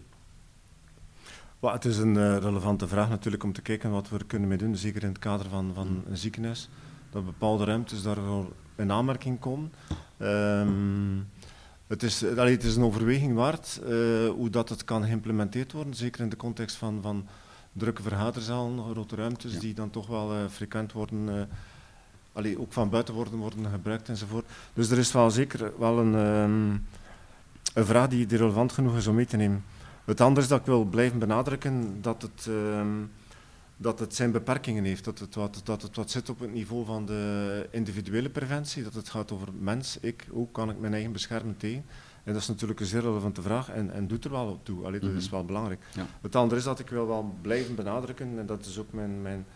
Well, 1.60 1.72
het 1.72 1.84
is 1.84 1.98
een 1.98 2.14
uh, 2.14 2.36
relevante 2.36 2.88
vraag 2.88 3.08
natuurlijk 3.08 3.44
om 3.44 3.52
te 3.52 3.62
kijken 3.62 3.90
wat 3.90 4.08
we 4.08 4.24
kunnen 4.24 4.48
mee 4.48 4.58
doen, 4.58 4.76
zeker 4.76 5.02
in 5.02 5.08
het 5.08 5.18
kader 5.18 5.48
van, 5.48 5.70
van 5.74 5.88
mm. 5.88 6.02
een 6.10 6.16
ziekenhuis, 6.16 6.68
dat 7.10 7.24
bepaalde 7.24 7.64
ruimtes 7.64 8.02
daarvoor 8.02 8.46
in 8.76 8.92
aanmerking 8.92 9.38
komen. 9.38 9.72
Um, 10.18 11.28
het, 11.86 12.02
is, 12.02 12.24
allee, 12.36 12.54
het 12.54 12.64
is 12.64 12.76
een 12.76 12.82
overweging 12.82 13.34
waard 13.34 13.80
uh, 13.82 13.88
hoe 14.28 14.50
dat 14.50 14.68
het 14.68 14.84
kan 14.84 15.04
geïmplementeerd 15.04 15.72
worden, 15.72 15.94
zeker 15.94 16.20
in 16.20 16.28
de 16.28 16.36
context 16.36 16.76
van, 16.76 16.98
van 17.02 17.26
drukke 17.72 18.02
vergaderzalen, 18.02 18.84
grote 18.90 19.16
ruimtes 19.16 19.52
ja. 19.52 19.60
die 19.60 19.74
dan 19.74 19.90
toch 19.90 20.06
wel 20.06 20.32
uh, 20.32 20.38
frequent 20.50 20.92
worden, 20.92 21.48
allee, 22.32 22.60
ook 22.60 22.72
van 22.72 22.90
buiten 22.90 23.14
worden, 23.14 23.38
worden 23.38 23.70
gebruikt 23.70 24.08
enzovoort. 24.08 24.46
Dus 24.74 24.90
er 24.90 24.98
is 24.98 25.12
wel 25.12 25.30
zeker 25.30 25.72
wel 25.78 25.98
een, 25.98 26.14
um, 26.14 26.86
een 27.74 27.86
vraag 27.86 28.08
die, 28.08 28.26
die 28.26 28.38
relevant 28.38 28.72
genoeg 28.72 28.96
is 28.96 29.06
om 29.06 29.14
mee 29.14 29.26
te 29.26 29.36
nemen. 29.36 29.64
Het 30.10 30.20
andere 30.20 30.40
is 30.40 30.48
dat 30.48 30.60
ik 30.60 30.66
wil 30.66 30.84
blijven 30.84 31.18
benadrukken 31.18 32.02
dat 32.02 32.22
het, 32.22 32.46
uh, 32.48 32.82
dat 33.76 33.98
het 33.98 34.14
zijn 34.14 34.30
beperkingen 34.30 34.84
heeft. 34.84 35.04
Dat 35.04 35.18
het, 35.18 35.34
wat, 35.34 35.60
dat 35.64 35.82
het 35.82 35.96
wat 35.96 36.10
zit 36.10 36.28
op 36.28 36.40
het 36.40 36.52
niveau 36.52 36.84
van 36.84 37.06
de 37.06 37.66
individuele 37.70 38.30
preventie. 38.30 38.82
Dat 38.82 38.94
het 38.94 39.08
gaat 39.08 39.32
over 39.32 39.48
mens, 39.58 39.98
ik, 40.00 40.26
hoe 40.30 40.48
kan 40.52 40.70
ik 40.70 40.80
mijn 40.80 40.92
eigen 40.92 41.12
beschermen 41.12 41.56
tegen? 41.56 41.84
En 42.24 42.32
dat 42.32 42.42
is 42.42 42.48
natuurlijk 42.48 42.80
een 42.80 42.86
zeer 42.86 43.00
relevante 43.00 43.42
vraag 43.42 43.70
en, 43.70 43.92
en 43.92 44.06
doet 44.06 44.24
er 44.24 44.30
wel 44.30 44.46
op 44.46 44.64
toe. 44.64 44.84
Allee, 44.84 45.00
dat 45.00 45.10
is 45.10 45.24
mhm. 45.24 45.34
wel 45.34 45.44
belangrijk. 45.44 45.82
Ja. 45.94 46.06
Het 46.20 46.36
andere 46.36 46.60
is 46.60 46.66
dat 46.66 46.78
ik 46.78 46.88
wil 46.88 47.06
wel 47.06 47.34
blijven 47.40 47.74
benadrukken, 47.74 48.38
en 48.38 48.46
dat 48.46 48.66
is 48.66 48.78
ook 48.78 48.92
mijn, 48.92 49.22
mijn, 49.22 49.46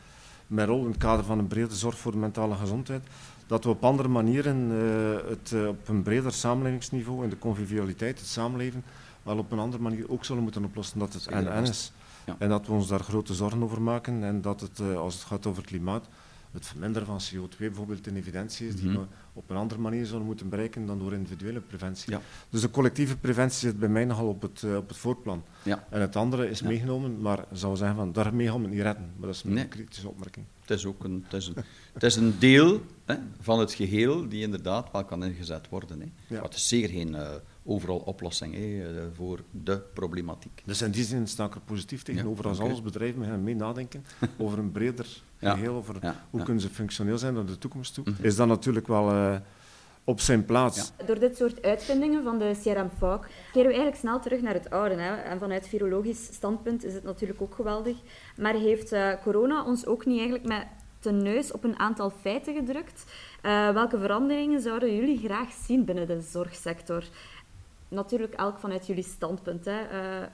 mijn 0.46 0.68
rol 0.68 0.80
in 0.80 0.90
het 0.90 0.96
kader 0.96 1.24
van 1.24 1.38
een 1.38 1.46
brede 1.46 1.74
zorg 1.74 1.98
voor 1.98 2.12
de 2.12 2.18
mentale 2.18 2.54
gezondheid, 2.54 3.02
dat 3.46 3.64
we 3.64 3.70
op 3.70 3.84
andere 3.84 4.08
manieren 4.08 4.70
uh, 4.70 5.28
het 5.28 5.50
uh, 5.54 5.68
op 5.68 5.88
een 5.88 6.02
breder 6.02 6.32
samenlevingsniveau 6.32 7.24
en 7.24 7.30
de 7.30 7.38
convivialiteit, 7.38 8.18
het 8.18 8.28
samenleven, 8.28 8.84
wel 9.24 9.38
op 9.38 9.52
een 9.52 9.58
andere 9.58 9.82
manier 9.82 10.10
ook 10.10 10.24
zullen 10.24 10.42
moeten 10.42 10.64
oplossen 10.64 10.98
dat 10.98 11.12
het 11.12 11.26
en 11.26 11.62
is. 11.62 11.92
Ja. 12.26 12.36
En 12.38 12.48
dat 12.48 12.66
we 12.66 12.72
ons 12.72 12.88
daar 12.88 13.00
grote 13.00 13.34
zorgen 13.34 13.62
over 13.62 13.82
maken 13.82 14.24
en 14.24 14.40
dat 14.40 14.60
het, 14.60 14.78
uh, 14.78 14.96
als 14.96 15.14
het 15.14 15.22
gaat 15.22 15.46
over 15.46 15.64
klimaat, 15.64 16.08
het 16.54 16.66
verminderen 16.66 17.06
van 17.06 17.20
CO2 17.20 17.58
bijvoorbeeld 17.58 18.06
een 18.06 18.16
evidentie 18.16 18.68
is 18.68 18.74
die 18.74 18.88
mm 18.88 18.94
-hmm. 18.94 19.02
we 19.02 19.08
op 19.32 19.50
een 19.50 19.56
andere 19.56 19.80
manier 19.80 20.06
zullen 20.06 20.24
moeten 20.24 20.48
bereiken 20.48 20.86
dan 20.86 20.98
door 20.98 21.12
individuele 21.12 21.60
preventie. 21.60 22.12
Ja. 22.12 22.20
Dus 22.50 22.60
de 22.60 22.70
collectieve 22.70 23.16
preventie 23.16 23.58
zit 23.58 23.78
bij 23.78 23.88
mij 23.88 24.04
nogal 24.04 24.28
op 24.28 24.42
het, 24.42 24.62
uh, 24.62 24.76
op 24.76 24.88
het 24.88 24.96
voorplan. 24.96 25.44
Ja. 25.62 25.86
En 25.90 26.00
het 26.00 26.16
andere 26.16 26.50
is 26.50 26.62
meegenomen, 26.62 27.20
maar 27.20 27.44
zou 27.52 27.76
zeggen 27.76 27.96
van 27.96 28.12
daarmee 28.12 28.46
gaan 28.46 28.56
we 28.56 28.62
het 28.62 28.70
niet 28.70 28.82
redden. 28.82 29.12
Maar 29.16 29.26
dat 29.26 29.34
is 29.34 29.42
een 29.42 29.52
nee. 29.52 29.68
kritische 29.68 30.08
opmerking. 30.08 30.46
Het 30.60 30.70
is 30.70 30.86
ook 30.86 31.04
een, 31.04 31.24
het 31.24 31.32
is 31.32 31.46
een, 31.46 31.56
het 31.92 32.02
is 32.02 32.16
een 32.16 32.38
deel 32.38 32.80
hè, 33.04 33.16
van 33.40 33.58
het 33.58 33.72
geheel 33.72 34.28
die 34.28 34.42
inderdaad 34.42 34.90
wel 34.92 35.04
kan 35.04 35.24
ingezet 35.24 35.68
worden. 35.68 36.00
Hè. 36.00 36.06
Ja. 36.06 36.12
Maar 36.28 36.42
het 36.42 36.54
is 36.54 36.68
zeker 36.68 36.88
geen... 36.88 37.12
Uh, 37.12 37.28
overal 37.64 37.98
oplossing 37.98 38.54
eh, 38.54 38.86
voor 39.14 39.40
de 39.50 39.80
problematiek. 39.94 40.62
Dus 40.64 40.82
in 40.82 40.90
die 40.90 41.04
zin 41.04 41.26
sta 41.26 41.44
ik 41.44 41.54
er 41.54 41.60
positief 41.60 42.02
tegenover 42.02 42.44
ja, 42.44 42.48
als 42.48 42.58
okay. 42.58 42.70
alles 42.70 42.82
bedrijven 42.82 43.24
gaan 43.24 43.42
mee 43.42 43.54
nadenken 43.54 44.04
over 44.38 44.58
een 44.58 44.72
breder 44.72 45.22
ja. 45.38 45.54
geheel, 45.54 45.74
over 45.74 45.96
ja, 46.00 46.24
hoe 46.30 46.42
kunnen 46.42 46.62
ze 46.62 46.68
functioneel 46.68 47.18
zijn 47.18 47.34
naar 47.34 47.46
de 47.46 47.58
toekomst 47.58 47.94
toe, 47.94 48.04
mm 48.06 48.14
-hmm. 48.16 48.24
is 48.24 48.36
dat 48.36 48.46
natuurlijk 48.46 48.86
wel 48.86 49.12
uh, 49.12 49.36
op 50.04 50.20
zijn 50.20 50.44
plaats. 50.44 50.92
Door 51.06 51.18
dit 51.18 51.36
soort 51.36 51.62
uitvindingen 51.62 52.22
van 52.22 52.38
de 52.38 52.52
CRM-FAC 52.62 53.28
keren 53.52 53.68
we 53.68 53.74
eigenlijk 53.74 53.96
snel 53.96 54.20
terug 54.20 54.40
naar 54.40 54.54
het 54.54 54.70
oude. 54.70 54.94
Hè. 54.94 55.14
En 55.14 55.38
vanuit 55.38 55.68
virologisch 55.68 56.24
standpunt 56.24 56.84
is 56.84 56.94
het 56.94 57.04
natuurlijk 57.04 57.42
ook 57.42 57.54
geweldig. 57.54 57.96
Maar 58.36 58.54
heeft 58.54 58.92
uh, 58.92 59.12
corona 59.22 59.64
ons 59.64 59.86
ook 59.86 60.06
niet 60.06 60.18
eigenlijk 60.18 60.48
met 60.48 60.66
de 61.00 61.12
neus 61.12 61.52
op 61.52 61.64
een 61.64 61.78
aantal 61.78 62.10
feiten 62.10 62.54
gedrukt? 62.54 63.04
Uh, 63.42 63.70
welke 63.70 63.98
veranderingen 63.98 64.60
zouden 64.60 64.96
jullie 64.96 65.18
graag 65.18 65.52
zien 65.66 65.84
binnen 65.84 66.06
de 66.06 66.20
zorgsector? 66.20 67.04
Natuurlijk 67.94 68.34
elk 68.34 68.58
vanuit 68.58 68.86
jullie 68.86 69.04
standpunt. 69.04 69.64
Hè. 69.64 69.80
Uh, 70.20 70.26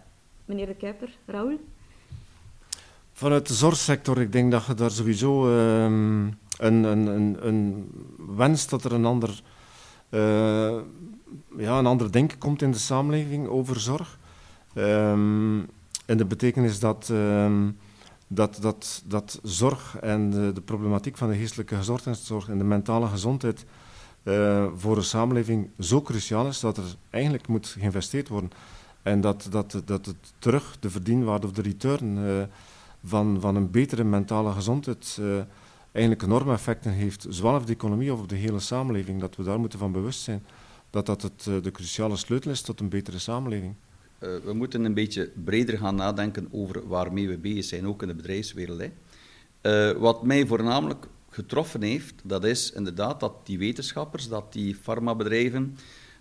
meneer 0.44 0.66
De 0.66 0.74
Kuiper, 0.74 1.16
Raoul? 1.26 1.60
Vanuit 3.12 3.46
de 3.46 3.54
zorgsector, 3.54 4.20
ik 4.20 4.32
denk 4.32 4.50
dat 4.50 4.64
je 4.64 4.74
daar 4.74 4.90
sowieso 4.90 5.48
uh, 5.48 5.82
een, 5.84 6.38
een, 6.58 7.06
een, 7.06 7.46
een, 7.46 7.90
dat 8.68 8.84
er 8.84 8.92
een 8.92 9.04
ander, 9.04 9.42
uh, 10.10 10.20
ja, 11.56 11.78
een 11.78 11.86
ander 11.86 12.12
denken 12.12 12.38
komt 12.38 12.62
in 12.62 12.70
de 12.70 12.78
samenleving 12.78 13.48
over 13.48 13.80
zorg. 13.80 14.18
Um, 14.74 15.68
en 16.06 16.16
de 16.16 16.24
betekenis 16.24 16.78
dat, 16.78 17.08
um, 17.12 17.78
dat, 18.26 18.58
dat, 18.60 19.02
dat 19.06 19.40
zorg 19.42 19.96
en 20.00 20.30
de, 20.30 20.52
de, 20.52 20.60
problematiek 20.60 21.16
van 21.16 21.28
de 21.28 21.36
geestelijke 21.36 21.76
gezondheidszorg 21.76 22.48
en 22.48 22.58
de 22.58 22.64
mentale 22.64 23.06
gezondheid 23.06 23.64
uh, 24.22 24.66
voor 24.76 24.96
een 24.96 25.02
samenleving 25.02 25.70
zo 25.78 26.02
cruciaal 26.02 26.46
is 26.46 26.60
dat 26.60 26.76
er 26.76 26.96
eigenlijk 27.10 27.48
moet 27.48 27.66
geïnvesteerd 27.66 28.28
worden. 28.28 28.50
En 29.02 29.20
dat, 29.20 29.46
dat, 29.50 29.82
dat 29.84 30.06
het 30.06 30.32
terug 30.38 30.76
de 30.80 30.90
verdienwaarde 30.90 31.46
of 31.46 31.52
de 31.52 31.62
return 31.62 32.16
uh, 32.16 32.42
van, 33.04 33.40
van 33.40 33.56
een 33.56 33.70
betere 33.70 34.04
mentale 34.04 34.52
gezondheid 34.52 35.16
uh, 35.20 35.40
eigenlijk 35.92 36.24
enorme 36.24 36.52
effecten 36.52 36.92
heeft, 36.92 37.26
zowel 37.28 37.54
op 37.54 37.66
de 37.66 37.72
economie 37.72 38.12
of 38.12 38.20
op 38.20 38.28
de 38.28 38.36
hele 38.36 38.60
samenleving. 38.60 39.20
Dat 39.20 39.36
we 39.36 39.42
daar 39.42 39.60
moeten 39.60 39.78
van 39.78 39.92
bewust 39.92 40.20
zijn 40.20 40.44
dat 40.90 41.06
dat 41.06 41.22
het, 41.22 41.42
de 41.44 41.70
cruciale 41.70 42.16
sleutel 42.16 42.50
is 42.50 42.60
tot 42.60 42.80
een 42.80 42.88
betere 42.88 43.18
samenleving. 43.18 43.74
we 44.18 44.52
moeten 44.52 44.84
een 44.84 44.94
beetje 44.94 45.30
breder 45.44 45.78
gaan 45.78 45.94
nadenken 45.94 46.48
over 46.50 46.88
waarmee 46.88 47.28
we 47.28 47.38
bezig 47.38 47.64
zijn, 47.64 47.86
ook 47.86 48.02
in 48.02 48.08
de 48.08 48.14
bedrijfswereld. 48.14 48.80
Hè. 49.60 49.98
wat 49.98 50.22
mij 50.22 50.46
voornamelijk 50.46 51.06
getroffen 51.30 51.82
heeft, 51.82 52.14
dat 52.24 52.44
is 52.44 52.72
inderdaad 52.72 53.20
dat 53.20 53.46
die 53.46 53.58
wetenschappers, 53.58 54.28
dat 54.28 54.52
die 54.52 54.74
farmabedrijven, 54.74 55.76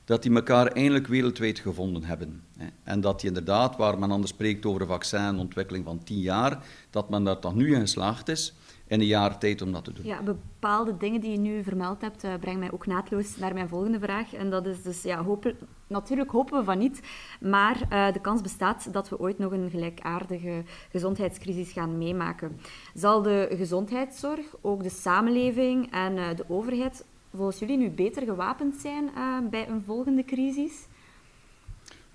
dat 0.05 0.23
die 0.23 0.35
elkaar 0.35 0.67
eindelijk 0.67 1.07
wereldwijd 1.07 1.59
gevonden 1.59 2.03
hebben. 2.03 2.43
En 2.83 3.01
dat 3.01 3.19
die 3.19 3.27
inderdaad, 3.27 3.75
waar 3.75 3.99
men 3.99 4.11
anders 4.11 4.31
spreekt 4.31 4.65
over 4.65 4.81
een 4.81 4.87
vaccinontwikkeling 4.87 5.85
van 5.85 6.03
tien 6.03 6.19
jaar, 6.19 6.63
dat 6.89 7.09
men 7.09 7.23
daar 7.23 7.39
toch 7.39 7.55
nu 7.55 7.73
in 7.73 7.81
geslaagd 7.81 8.27
is 8.27 8.53
in 8.89 8.99
een 8.99 9.05
jaar 9.05 9.37
tijd 9.37 9.61
om 9.61 9.71
dat 9.71 9.83
te 9.83 9.93
doen. 9.93 10.05
Ja, 10.05 10.21
bepaalde 10.21 10.97
dingen 10.97 11.21
die 11.21 11.31
je 11.31 11.37
nu 11.37 11.63
vermeld 11.63 12.01
hebt, 12.01 12.23
uh, 12.23 12.33
brengen 12.39 12.59
mij 12.59 12.71
ook 12.71 12.85
naadloos 12.85 13.37
naar 13.37 13.53
mijn 13.53 13.67
volgende 13.67 13.99
vraag. 13.99 14.33
En 14.33 14.49
dat 14.49 14.65
is 14.65 14.81
dus, 14.81 15.01
ja, 15.01 15.23
hopen, 15.23 15.55
natuurlijk 15.87 16.31
hopen 16.31 16.57
we 16.57 16.63
van 16.63 16.77
niet, 16.77 17.01
maar 17.41 17.81
uh, 17.91 18.13
de 18.13 18.21
kans 18.21 18.41
bestaat 18.41 18.93
dat 18.93 19.09
we 19.09 19.19
ooit 19.19 19.37
nog 19.37 19.51
een 19.51 19.69
gelijkaardige 19.69 20.63
gezondheidscrisis 20.91 21.71
gaan 21.71 21.97
meemaken. 21.97 22.59
Zal 22.93 23.21
de 23.21 23.47
gezondheidszorg, 23.57 24.45
ook 24.61 24.83
de 24.83 24.89
samenleving 24.89 25.91
en 25.91 26.17
uh, 26.17 26.35
de 26.35 26.45
overheid 26.47 27.05
volgens 27.35 27.59
jullie 27.59 27.77
nu 27.77 27.89
beter 27.89 28.23
gewapend 28.23 28.75
zijn 28.75 29.09
bij 29.49 29.67
een 29.67 29.83
volgende 29.85 30.25
crisis? 30.25 30.73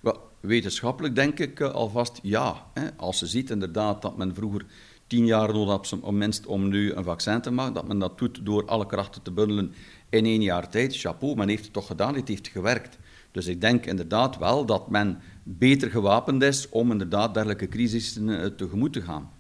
Wel, 0.01 0.29
wetenschappelijk 0.41 1.15
denk 1.15 1.39
ik 1.39 1.61
alvast 1.61 2.19
ja. 2.23 2.67
Hè. 2.73 2.89
Als 2.97 3.21
je 3.21 3.27
ziet 3.27 3.51
inderdaad 3.51 4.03
dat 4.03 4.17
men 4.17 4.35
vroeger 4.35 4.67
tien 5.15 5.27
jaar 5.27 5.53
nodig 5.53 5.69
had 5.69 5.93
om, 6.03 6.45
om 6.47 6.69
nu 6.69 6.93
een 6.93 7.05
vaccin 7.05 7.41
te 7.41 7.51
maken, 7.51 7.75
dat 7.75 7.89
men 7.89 7.99
dat 7.99 8.19
doet 8.19 8.47
door 8.47 8.67
alle 8.67 8.87
krachten 8.87 9.23
te 9.23 9.31
bundelen 9.31 9.73
in 10.09 10.25
één 10.25 10.43
jaar 10.43 10.69
tijd. 10.69 10.97
Chapeau, 10.97 11.37
men 11.37 11.49
heeft 11.49 11.65
het 11.65 11.73
toch 11.73 11.87
gedaan, 11.87 12.15
het 12.15 12.29
heeft 12.29 12.49
gewerkt. 12.49 12.99
Dus 13.31 13.47
ik 13.47 13.61
denk 13.61 13.87
inderdaad 13.87 14.39
wel 14.39 14.67
dat 14.67 14.91
men 14.91 15.21
beter 15.43 15.91
gewapend 15.91 16.43
is 16.43 16.69
om 16.69 16.91
inderdaad 16.91 17.35
dergelijke 17.35 17.69
crisissen 17.69 18.41
eh, 18.41 18.47
tegemoet 18.47 18.93
te 18.93 19.03
gaan. 19.03 19.31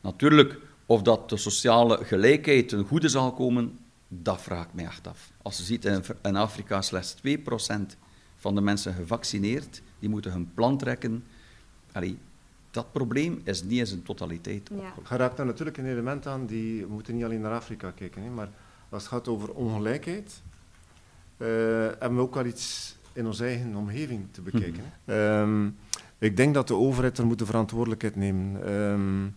Natuurlijk, 0.00 0.58
of 0.86 1.02
dat 1.02 1.28
de 1.28 1.36
sociale 1.36 2.04
gelijkheid 2.04 2.68
ten 2.68 2.84
goede 2.84 3.08
zal 3.08 3.32
komen, 3.32 3.78
dat 4.08 4.42
vraag 4.42 4.64
ik 4.64 4.74
mij 4.74 4.84
echt 4.84 5.08
af. 5.08 5.32
Als 5.42 5.56
je 5.56 5.62
ziet 5.62 5.84
in 6.22 6.36
Afrika 6.36 6.82
slechts 6.82 7.14
2% 7.16 7.20
van 8.36 8.54
de 8.54 8.60
mensen 8.60 8.94
gevaccineerd, 8.94 9.82
die 9.98 10.08
moeten 10.08 10.32
hun 10.32 10.50
plan 10.54 10.78
trekken. 10.78 11.24
Allee, 11.92 12.18
dat 12.74 12.92
probleem 12.92 13.40
is 13.44 13.62
niet 13.62 13.78
in 13.78 13.86
zijn 13.86 14.02
totaliteit 14.02 14.70
opgelost. 14.70 15.08
Je 15.08 15.16
raakt 15.16 15.36
daar 15.36 15.46
natuurlijk 15.46 15.76
een 15.76 15.86
element 15.86 16.26
aan, 16.26 16.46
die, 16.46 16.86
we 16.86 16.92
moeten 16.92 17.14
niet 17.14 17.24
alleen 17.24 17.40
naar 17.40 17.52
Afrika 17.52 17.90
kijken, 17.90 18.22
hè, 18.22 18.30
maar 18.30 18.48
als 18.88 19.02
het 19.02 19.12
gaat 19.12 19.28
over 19.28 19.52
ongelijkheid, 19.52 20.42
uh, 21.36 21.48
hebben 21.98 22.14
we 22.14 22.20
ook 22.20 22.34
wel 22.34 22.46
iets 22.46 22.96
in 23.12 23.26
onze 23.26 23.44
eigen 23.44 23.76
omgeving 23.76 24.26
te 24.30 24.40
bekijken. 24.40 24.84
Mm 25.06 25.76
ik 26.18 26.36
denk 26.36 26.54
dat 26.54 26.68
de 26.68 26.74
overheid 26.74 27.18
er 27.18 27.26
moet 27.26 27.38
de 27.38 27.46
verantwoordelijkheid 27.46 28.16
nemen. 28.16 28.72
Um, 28.72 29.34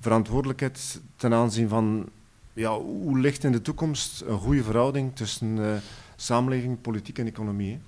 verantwoordelijkheid 0.00 1.00
ten 1.16 1.32
aanzien 1.34 1.68
van 1.68 2.08
ja, 2.52 2.78
hoe 2.78 3.18
ligt 3.18 3.44
in 3.44 3.52
de 3.52 3.62
toekomst 3.62 4.20
een 4.20 4.38
goede 4.38 4.62
verhouding 4.62 5.16
tussen 5.16 5.56
uh, 5.56 5.72
samenleving, 6.16 6.80
politiek 6.80 7.18
en 7.18 7.26
economie. 7.26 7.78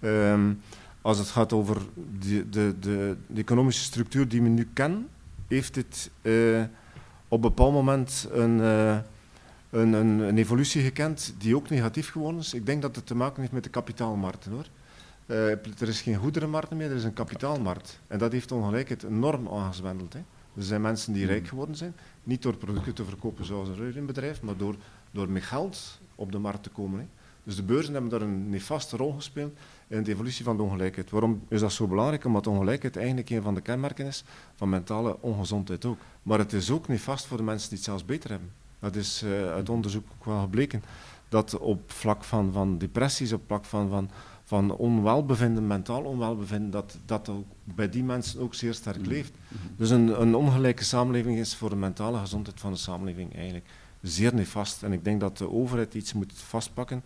Um, 0.00 0.60
als 1.02 1.18
het 1.18 1.28
gaat 1.28 1.52
over 1.52 1.76
de, 2.18 2.48
de, 2.48 2.74
de, 2.80 3.16
de, 3.26 3.40
economische 3.40 3.82
structuur 3.82 4.28
die 4.28 4.42
we 4.42 4.48
nu 4.48 4.68
kennen, 4.72 5.08
heeft 5.46 5.74
dit 5.74 6.10
uh, 6.22 6.60
op 7.28 7.44
een 7.44 7.48
bepaald 7.48 7.72
moment 7.72 8.28
een, 8.30 8.58
uh, 8.58 8.98
een, 9.70 9.92
een, 9.92 10.18
een, 10.18 10.38
evolutie 10.38 10.82
gekend 10.82 11.34
die 11.38 11.56
ook 11.56 11.68
negatief 11.68 12.10
geworden 12.10 12.40
is. 12.40 12.54
Ik 12.54 12.66
denk 12.66 12.82
dat 12.82 12.96
het 12.96 13.06
te 13.06 13.14
maken 13.14 13.40
heeft 13.40 13.52
met 13.52 13.64
de 13.64 13.70
kapitaalmarkten 13.70 14.52
hoor. 14.52 14.66
Uh, 15.26 15.50
er 15.50 15.88
is 15.88 16.00
geen 16.00 16.16
goederenmarkt 16.16 16.70
meer, 16.70 16.90
er 16.90 16.96
is 16.96 17.04
een 17.04 17.12
kapitaalmarkt. 17.12 18.00
En 18.06 18.18
dat 18.18 18.32
heeft 18.32 18.52
ongelijkheid 18.52 19.02
enorm 19.02 19.48
aangezwendeld. 19.48 20.12
Hè. 20.12 20.18
Er 20.56 20.62
zijn 20.62 20.80
mensen 20.80 21.12
die 21.12 21.26
rijk 21.26 21.48
geworden 21.48 21.76
zijn, 21.76 21.94
niet 22.22 22.42
door 22.42 22.56
producten 22.56 22.94
te 22.94 23.04
verkopen 23.04 23.44
zoals 23.44 23.68
een 23.68 24.06
bedrijf, 24.06 24.42
maar 24.42 24.56
door, 24.56 24.76
door 25.10 25.30
met 25.30 25.42
geld 25.42 26.00
op 26.14 26.32
de 26.32 26.38
markt 26.38 26.62
te 26.62 26.70
komen. 26.70 27.00
Hè. 27.00 27.06
Dus 27.44 27.56
de 27.56 27.62
beurzen 27.62 27.92
hebben 27.92 28.10
daar 28.10 28.22
een 28.22 28.48
nefaste 28.48 28.96
rol 28.96 29.12
gespeeld 29.12 29.58
in 29.88 30.02
de 30.02 30.10
evolutie 30.10 30.44
van 30.44 30.56
de 30.56 30.62
ongelijkheid. 30.62 31.10
Waarom 31.10 31.42
is 31.48 31.60
dat 31.60 31.72
zo 31.72 31.86
belangrijk? 31.86 32.24
Omdat 32.24 32.46
ongelijkheid 32.46 32.96
eigenlijk 32.96 33.30
een 33.30 33.42
van 33.42 33.54
de 33.54 33.60
kenmerken 33.60 34.06
is 34.06 34.24
van 34.54 34.68
mentale 34.68 35.16
ongezondheid 35.20 35.84
ook. 35.84 35.98
Maar 36.22 36.38
het 36.38 36.52
is 36.52 36.70
ook 36.70 36.88
niet 36.88 37.00
vast 37.00 37.26
voor 37.26 37.36
de 37.36 37.42
mensen 37.42 37.68
die 37.68 37.78
het 37.78 37.86
zelfs 37.86 38.04
beter 38.04 38.30
hebben. 38.30 38.52
Dat 38.78 38.96
is 38.96 39.22
uh, 39.22 39.52
uit 39.52 39.68
onderzoek 39.68 40.04
ook 40.18 40.24
wel 40.24 40.40
gebleken. 40.40 40.82
Dat 41.28 41.58
op 41.58 41.92
vlak 41.92 42.24
van, 42.24 42.52
van 42.52 42.78
depressies, 42.78 43.32
op 43.32 43.42
vlak 43.46 43.64
van, 43.64 43.88
van, 43.88 44.10
van 44.44 44.76
onwelbevinden, 44.76 45.66
mentaal 45.66 46.02
onwelbevinden, 46.02 46.70
dat 46.70 46.98
dat 47.06 47.28
ook 47.28 47.46
bij 47.64 47.88
die 47.88 48.04
mensen 48.04 48.40
ook 48.40 48.54
zeer 48.54 48.74
sterk 48.74 48.96
mm-hmm. 48.96 49.12
leeft. 49.12 49.32
Dus 49.76 49.90
een, 49.90 50.20
een 50.20 50.34
ongelijke 50.34 50.84
samenleving 50.84 51.38
is 51.38 51.54
voor 51.54 51.70
de 51.70 51.76
mentale 51.76 52.18
gezondheid 52.18 52.60
van 52.60 52.72
de 52.72 52.78
samenleving 52.78 53.34
eigenlijk 53.34 53.66
zeer 54.00 54.34
nefast. 54.34 54.82
En 54.82 54.92
ik 54.92 55.04
denk 55.04 55.20
dat 55.20 55.38
de 55.38 55.50
overheid 55.50 55.94
iets 55.94 56.12
moet 56.12 56.32
vastpakken 56.34 57.02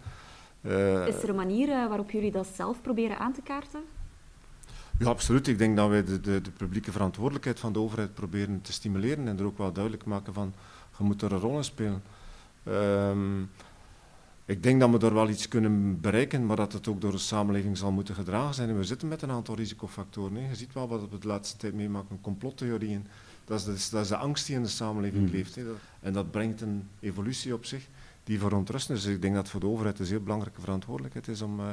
is 1.07 1.23
er 1.23 1.29
een 1.29 1.35
manier 1.35 1.69
uh, 1.69 1.89
waarop 1.89 2.11
jullie 2.11 2.31
dat 2.31 2.47
zelf 2.55 2.83
proberen 2.83 3.19
aan 3.19 3.33
te 3.33 3.43
kaarten? 3.43 3.81
Ja, 4.99 5.07
absoluut. 5.07 5.49
Ik 5.49 5.59
denk 5.59 5.77
dat 5.77 5.89
wij 5.89 6.05
de, 6.05 6.21
de, 6.21 6.41
de, 6.41 6.51
publieke 6.51 6.93
verantwoordelijkheid 6.93 7.61
van 7.61 7.73
de 7.73 7.79
overheid 7.79 8.15
proberen 8.15 8.61
te 8.61 8.73
stimuleren 8.73 9.29
en 9.29 9.39
er 9.39 9.45
ook 9.45 9.59
wel 9.59 9.73
duidelijk 9.73 10.05
maken 10.05 10.35
van, 10.35 10.55
je 10.99 11.05
moet 11.05 11.23
er 11.23 11.33
een 11.33 11.39
rol 11.39 11.57
in 11.57 11.65
spelen. 11.65 12.03
Um, 12.69 13.51
ik 14.47 14.63
denk 14.63 14.81
dat 14.81 14.91
we 14.91 14.99
daar 14.99 15.15
wel 15.15 15.29
iets 15.29 15.49
kunnen 15.49 16.01
bereiken, 16.01 16.47
maar 16.47 16.57
dat 16.57 16.73
het 16.73 16.89
ook 16.89 17.01
door 17.01 17.11
de 17.11 17.19
samenleving 17.19 17.77
zal 17.77 17.93
moeten 17.93 18.15
gedragen 18.15 18.55
zijn. 18.55 18.69
En 18.69 18.77
we 18.77 18.85
zitten 18.85 19.09
met 19.09 19.23
een 19.23 19.31
aantal 19.31 19.55
risicofactoren. 19.55 20.35
Hè. 20.35 20.49
Je 20.49 20.55
ziet 20.55 20.73
wel 20.73 20.89
wat 20.89 21.11
we 21.11 21.19
de 21.19 21.27
laatste 21.27 21.57
tijd 21.57 21.75
meemaken, 21.75 22.21
complottheorieën. 22.21 23.07
Dat 23.45 23.59
is, 23.59 23.65
de, 23.65 23.89
dat 23.91 24.03
is 24.03 24.09
de 24.09 24.17
angst 24.17 24.47
die 24.47 24.57
in 24.57 24.63
de 24.63 24.69
samenleving 24.69 25.27
mm. 25.27 25.33
leeft. 25.33 25.55
Hè. 25.55 25.63
En 26.01 26.13
dat 26.13 26.31
brengt 26.31 26.61
een 26.61 26.89
evolutie 27.01 27.55
op 27.55 27.65
zich 27.65 27.89
die 28.25 28.39
verontrusten. 28.39 28.95
Dus 28.95 29.05
ik 29.05 29.23
denk 29.23 29.35
dat 29.35 29.43
het 29.43 29.51
voor 29.51 29.61
de 29.61 29.67
overheid 29.67 29.99
een 29.99 30.07
zeer 30.07 30.23
belangrijke 30.23 30.61
verantwoordelijkheid 30.61 31.29
is 31.29 31.43
om 31.43 31.61
uh, 31.61 31.67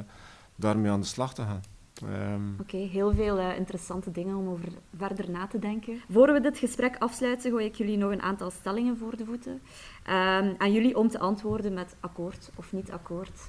daarmee 0.56 0.90
aan 0.90 1.00
de 1.00 1.06
slag 1.06 1.34
te 1.34 1.42
gaan. 1.42 1.62
Um, 2.04 2.56
Oké, 2.60 2.62
okay, 2.62 2.88
heel 2.88 3.14
veel 3.14 3.38
uh, 3.38 3.56
interessante 3.56 4.10
dingen 4.10 4.36
om 4.36 4.48
over 4.48 4.68
verder 4.96 5.30
na 5.30 5.46
te 5.46 5.58
denken. 5.58 6.00
Voor 6.10 6.32
we 6.32 6.40
dit 6.40 6.58
gesprek 6.58 6.96
afsluiten, 6.98 7.50
gooi 7.50 7.66
ik 7.66 7.74
jullie 7.74 7.96
nog 7.96 8.10
een 8.10 8.22
aantal 8.22 8.50
stellingen 8.50 8.96
voor 8.98 9.16
de 9.16 9.24
voeten. 9.24 9.52
Um, 9.52 10.54
aan 10.58 10.72
jullie 10.72 10.96
om 10.96 11.08
te 11.08 11.18
antwoorden 11.18 11.74
met 11.74 11.96
akkoord 12.00 12.50
of 12.56 12.72
niet 12.72 12.90
akkoord. 12.90 13.48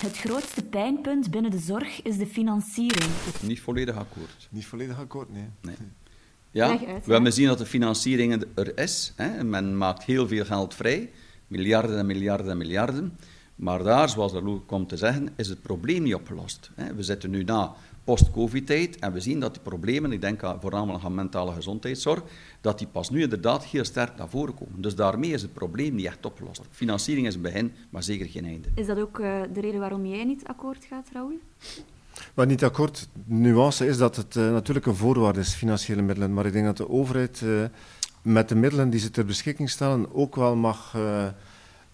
Het 0.00 0.18
grootste 0.18 0.64
pijnpunt 0.64 1.30
binnen 1.30 1.50
de 1.50 1.58
zorg 1.58 2.02
is 2.02 2.16
de 2.16 2.26
financiering. 2.26 3.10
Niet 3.42 3.60
volledig 3.60 3.96
akkoord. 3.96 4.48
Niet 4.50 4.66
volledig 4.66 4.98
akkoord, 4.98 5.32
nee. 5.32 5.48
nee. 5.60 5.76
Ja, 6.50 6.78
we 7.04 7.12
hebben 7.12 7.32
zien 7.32 7.46
dat 7.46 7.58
de 7.58 7.66
financiering 7.66 8.44
er 8.54 8.78
is. 8.78 9.12
Hè. 9.16 9.44
Men 9.44 9.76
maakt 9.76 10.04
heel 10.04 10.28
veel 10.28 10.44
geld 10.44 10.74
vrij 10.74 11.10
miljarden 11.48 11.98
en 11.98 12.06
miljarden 12.06 12.50
en 12.50 12.58
miljarden. 12.58 13.18
Maar 13.54 13.82
daar, 13.82 14.08
zoals 14.08 14.32
de 14.32 14.60
komt 14.66 14.88
te 14.88 14.96
zeggen, 14.96 15.28
is 15.36 15.48
het 15.48 15.62
probleem 15.62 16.02
niet 16.02 16.14
opgelost. 16.14 16.70
We 16.96 17.02
zitten 17.02 17.30
nu 17.30 17.44
na 17.44 17.74
post-covid-tijd 18.04 18.98
en 18.98 19.12
we 19.12 19.20
zien 19.20 19.40
dat 19.40 19.52
die 19.52 19.62
problemen, 19.62 20.12
ik 20.12 20.20
denk 20.20 20.40
voornamelijk 20.60 21.04
aan 21.04 21.14
mentale 21.14 21.52
gezondheidszorg, 21.52 22.22
dat 22.60 22.78
die 22.78 22.86
pas 22.86 23.10
nu 23.10 23.22
inderdaad 23.22 23.64
heel 23.64 23.84
sterk 23.84 24.16
naar 24.16 24.28
voren 24.28 24.54
komen. 24.54 24.82
Dus 24.82 24.94
daarmee 24.94 25.30
is 25.30 25.42
het 25.42 25.52
probleem 25.52 25.94
niet 25.94 26.06
echt 26.06 26.26
opgelost. 26.26 26.62
Financiering 26.70 27.26
is 27.26 27.34
een 27.34 27.40
begin, 27.40 27.72
maar 27.90 28.02
zeker 28.02 28.26
geen 28.26 28.44
einde. 28.44 28.68
Is 28.74 28.86
dat 28.86 28.98
ook 28.98 29.18
uh, 29.18 29.40
de 29.52 29.60
reden 29.60 29.80
waarom 29.80 30.06
jij 30.06 30.24
niet 30.24 30.46
akkoord 30.46 30.84
gaat, 30.84 31.08
Raoul? 31.12 31.38
Maar 32.34 32.46
niet 32.46 32.64
akkoord. 32.64 33.08
De 33.12 33.34
nuance 33.34 33.86
is 33.86 33.98
dat 33.98 34.16
het 34.16 34.34
uh, 34.36 34.50
natuurlijk 34.52 34.86
een 34.86 34.94
voorwaarde 34.94 35.40
is, 35.40 35.54
financiële 35.54 36.02
middelen. 36.02 36.34
Maar 36.34 36.46
ik 36.46 36.52
denk 36.52 36.64
dat 36.64 36.76
de 36.76 36.88
overheid 36.88 37.40
uh, 37.44 37.64
met 38.22 38.48
de 38.48 38.54
middelen 38.54 38.90
die 38.90 39.00
ze 39.00 39.10
ter 39.10 39.24
beschikking 39.24 39.70
stellen 39.70 40.14
ook 40.14 40.36
wel 40.36 40.56
mag 40.56 40.94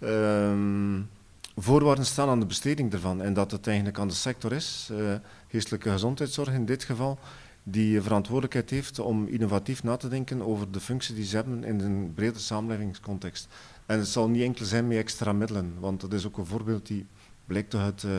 um, 0.01 1.09
voorwaarden 1.57 2.07
staan 2.07 2.29
aan 2.29 2.41
de 2.41 2.47
besteding 2.47 2.93
ervan. 2.93 3.23
En 3.23 3.35
dat 3.35 3.51
het 3.51 3.67
eigenlijk 3.67 3.99
aan 3.99 4.09
de 4.09 4.15
sector 4.15 4.53
is, 4.53 4.89
uh, 4.93 5.15
geestelijke 5.49 5.91
gezondheidszorg 5.91 6.53
in 6.53 6.65
dit 6.65 6.85
geval, 6.85 7.19
die 7.63 8.03
verantwoordelijkheid 8.03 8.71
heeft 8.71 8.99
om 8.99 9.27
innovatief 9.27 9.83
na 9.83 9.97
te 9.97 10.09
denken 10.09 10.43
over 10.43 10.71
de 10.71 10.81
functie 10.81 11.15
die 11.15 11.25
ze 11.25 11.37
hebben 11.37 11.65
in 11.65 11.81
een 11.81 12.13
brede 12.15 12.39
samenlevingscontext. 12.39 13.49
En 13.87 13.99
het 13.99 14.09
zal 14.09 14.29
niet 14.29 14.43
enkel 14.43 14.65
zijn 14.65 14.89
met 14.89 14.97
extra 14.97 15.33
middelen, 15.33 15.75
want 15.81 16.01
dat 16.01 16.13
is 16.13 16.27
ook 16.27 16.39
een 16.39 16.47
voorbeeld 16.47 16.87
die 16.87 17.07
blijkt 17.47 17.75
uit 17.75 18.03
uh, 18.03 18.17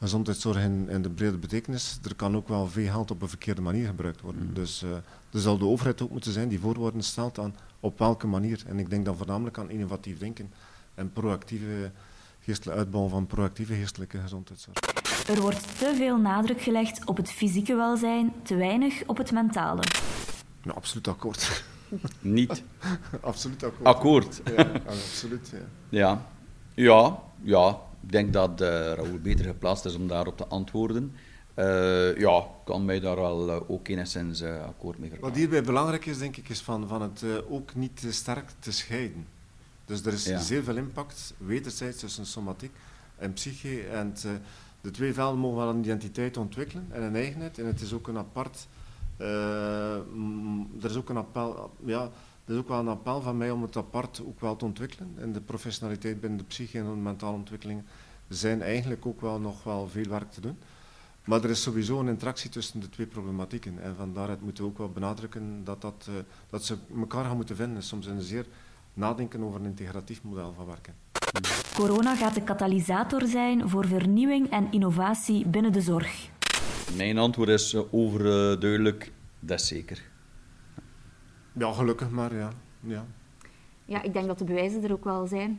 gezondheidszorg 0.00 0.62
in, 0.62 0.88
in, 0.88 1.02
de 1.02 1.10
brede 1.10 1.38
betekenis. 1.38 1.98
Er 2.02 2.14
kan 2.14 2.36
ook 2.36 2.48
wel 2.48 2.66
veel 2.66 2.90
geld 2.90 3.10
op 3.10 3.22
een 3.22 3.28
verkeerde 3.28 3.60
manier 3.60 3.86
gebruikt 3.86 4.20
worden. 4.20 4.46
Mm. 4.46 4.54
Dus 4.54 4.82
uh, 4.82 4.90
er 5.30 5.40
zal 5.40 5.58
de 5.58 5.64
overheid 5.64 6.02
ook 6.02 6.10
moeten 6.10 6.32
zijn 6.32 6.48
die 6.48 6.60
voorwaarden 6.60 7.02
stelt 7.02 7.38
aan 7.38 7.54
op 7.80 7.98
welke 7.98 8.26
manier. 8.26 8.62
En 8.66 8.78
ik 8.78 8.90
denk 8.90 9.04
dan 9.04 9.16
voornamelijk 9.16 9.58
aan 9.58 9.70
innovatief 9.70 10.18
denken 10.18 10.52
en 10.94 11.12
proactieve 11.12 11.90
uitbouw 12.64 13.08
van 13.08 13.26
proactieve 13.26 13.74
geestelijke 13.74 14.18
gezondheidszorg. 14.18 14.76
Er 15.28 15.40
wordt 15.40 15.78
te 15.78 15.94
veel 15.96 16.16
nadruk 16.16 16.60
gelegd 16.60 17.06
op 17.06 17.16
het 17.16 17.30
fysieke 17.30 17.74
welzijn, 17.74 18.32
te 18.42 18.56
weinig 18.56 19.02
op 19.06 19.16
het 19.16 19.32
mentale. 19.32 19.82
Ja, 20.62 20.70
absoluut 20.70 21.08
akkoord. 21.08 21.64
Niet. 22.20 22.62
absoluut 23.20 23.64
akkoord. 23.64 23.86
Akkoord. 23.86 24.40
Ja, 24.56 24.70
absoluut. 24.86 25.52
Ja. 25.52 25.58
ja. 25.88 26.26
Ja, 26.74 27.18
ja, 27.42 27.78
ik 28.02 28.12
denk 28.12 28.32
dat 28.32 28.60
uh, 28.60 28.68
Raoul 28.68 29.18
beter 29.22 29.44
geplaatst 29.44 29.84
is 29.84 29.94
om 29.94 30.08
daarop 30.08 30.36
te 30.36 30.46
antwoorden. 30.46 31.12
Uh, 31.56 32.18
ja, 32.18 32.44
kan 32.64 32.84
mij 32.84 33.00
daar 33.00 33.16
wel 33.16 33.48
uh, 33.48 33.70
ook 33.70 33.88
enigszins 33.88 34.42
uh, 34.42 34.64
akkoord 34.64 34.98
mee 34.98 35.08
verklaren. 35.08 35.34
Wat 35.34 35.44
hierbij 35.44 35.62
belangrijk 35.62 36.06
is, 36.06 36.18
denk 36.18 36.36
ik, 36.36 36.48
is 36.48 36.60
van, 36.60 36.88
van 36.88 37.02
het 37.02 37.24
ook 37.48 37.74
niet 37.74 38.00
te 38.00 38.12
sterk 38.12 38.50
te 38.58 38.72
scheiden. 38.72 39.26
Dus 39.84 40.04
er 40.04 40.12
is 40.12 40.24
ja. 40.24 40.38
zeer 40.38 40.62
veel 40.62 40.76
impact, 40.76 41.34
wederzijds 41.36 41.98
tussen 41.98 42.26
somatiek 42.26 42.72
en 43.16 43.32
psyche. 43.32 43.82
En 43.82 44.14
de 44.80 44.90
twee 44.90 45.14
velden 45.14 45.38
mogen 45.38 45.58
wel 45.58 45.68
een 45.68 45.78
identiteit 45.78 46.36
ontwikkelen 46.36 46.86
en 46.90 47.02
een 47.02 47.16
eigenheid. 47.16 47.58
En 47.58 47.66
het 47.66 47.80
is 47.80 47.92
ook 47.92 48.08
een 48.08 48.18
apart... 48.18 48.66
er 49.18 50.90
is 50.90 50.96
ook 50.96 51.08
een 51.08 51.16
appel... 51.16 51.70
Ja, 51.84 52.10
er 52.50 52.56
is 52.56 52.62
ook 52.62 52.68
wel 52.68 52.78
een 52.78 52.88
appel 52.88 53.20
van 53.20 53.36
mij 53.36 53.50
om 53.50 53.62
het 53.62 53.76
apart 53.76 54.22
ook 54.26 54.40
wel 54.40 54.56
te 54.56 54.64
ontwikkelen. 54.64 55.14
En 55.16 55.32
de 55.32 55.40
professionaliteit 55.40 56.20
binnen 56.20 56.38
de 56.38 56.44
psyche 56.44 56.78
en 56.78 56.84
de 56.84 56.90
mentale 56.90 57.36
ontwikkeling 57.36 57.82
zijn 58.28 58.62
eigenlijk 58.62 59.06
ook 59.06 59.20
wel 59.20 59.40
nog 59.40 59.62
wel 59.62 59.88
veel 59.88 60.08
werk 60.08 60.30
te 60.30 60.40
doen. 60.40 60.58
Maar 61.24 61.44
er 61.44 61.50
is 61.50 61.62
sowieso 61.62 62.00
een 62.00 62.08
interactie 62.08 62.50
tussen 62.50 62.80
de 62.80 62.88
twee 62.88 63.06
problematieken. 63.06 63.82
En 63.82 63.96
vandaar 63.96 64.36
moeten 64.40 64.64
we 64.64 64.70
ook 64.70 64.78
wel 64.78 64.90
benadrukken 64.90 65.64
dat, 65.64 65.80
dat, 65.80 66.06
uh, 66.08 66.14
dat 66.50 66.64
ze 66.64 66.76
elkaar 66.98 67.24
gaan 67.24 67.36
moeten 67.36 67.56
vinden. 67.56 67.82
Soms 67.82 68.06
in 68.06 68.14
een 68.14 68.22
zeer 68.22 68.46
nadenken 68.94 69.42
over 69.42 69.60
een 69.60 69.66
integratief 69.66 70.22
model 70.22 70.52
van 70.56 70.66
werken. 70.66 70.94
Corona 71.74 72.16
gaat 72.16 72.34
de 72.34 72.42
katalysator 72.42 73.26
zijn 73.26 73.68
voor 73.68 73.86
vernieuwing 73.86 74.50
en 74.50 74.66
innovatie 74.70 75.46
binnen 75.46 75.72
de 75.72 75.80
zorg. 75.80 76.28
Mijn 76.96 77.18
antwoord 77.18 77.48
is 77.48 77.74
uh, 77.74 77.80
overduidelijk, 77.90 79.12
dat 79.40 79.60
is 79.60 79.66
zeker. 79.66 80.09
Ja, 81.52 81.72
gelukkig 81.72 82.10
maar, 82.10 82.34
ja. 82.34 82.52
ja. 82.80 83.06
Ja, 83.84 84.02
ik 84.02 84.12
denk 84.12 84.26
dat 84.26 84.38
de 84.38 84.44
bewijzen 84.44 84.82
er 84.84 84.92
ook 84.92 85.04
wel 85.04 85.26
zijn. 85.26 85.58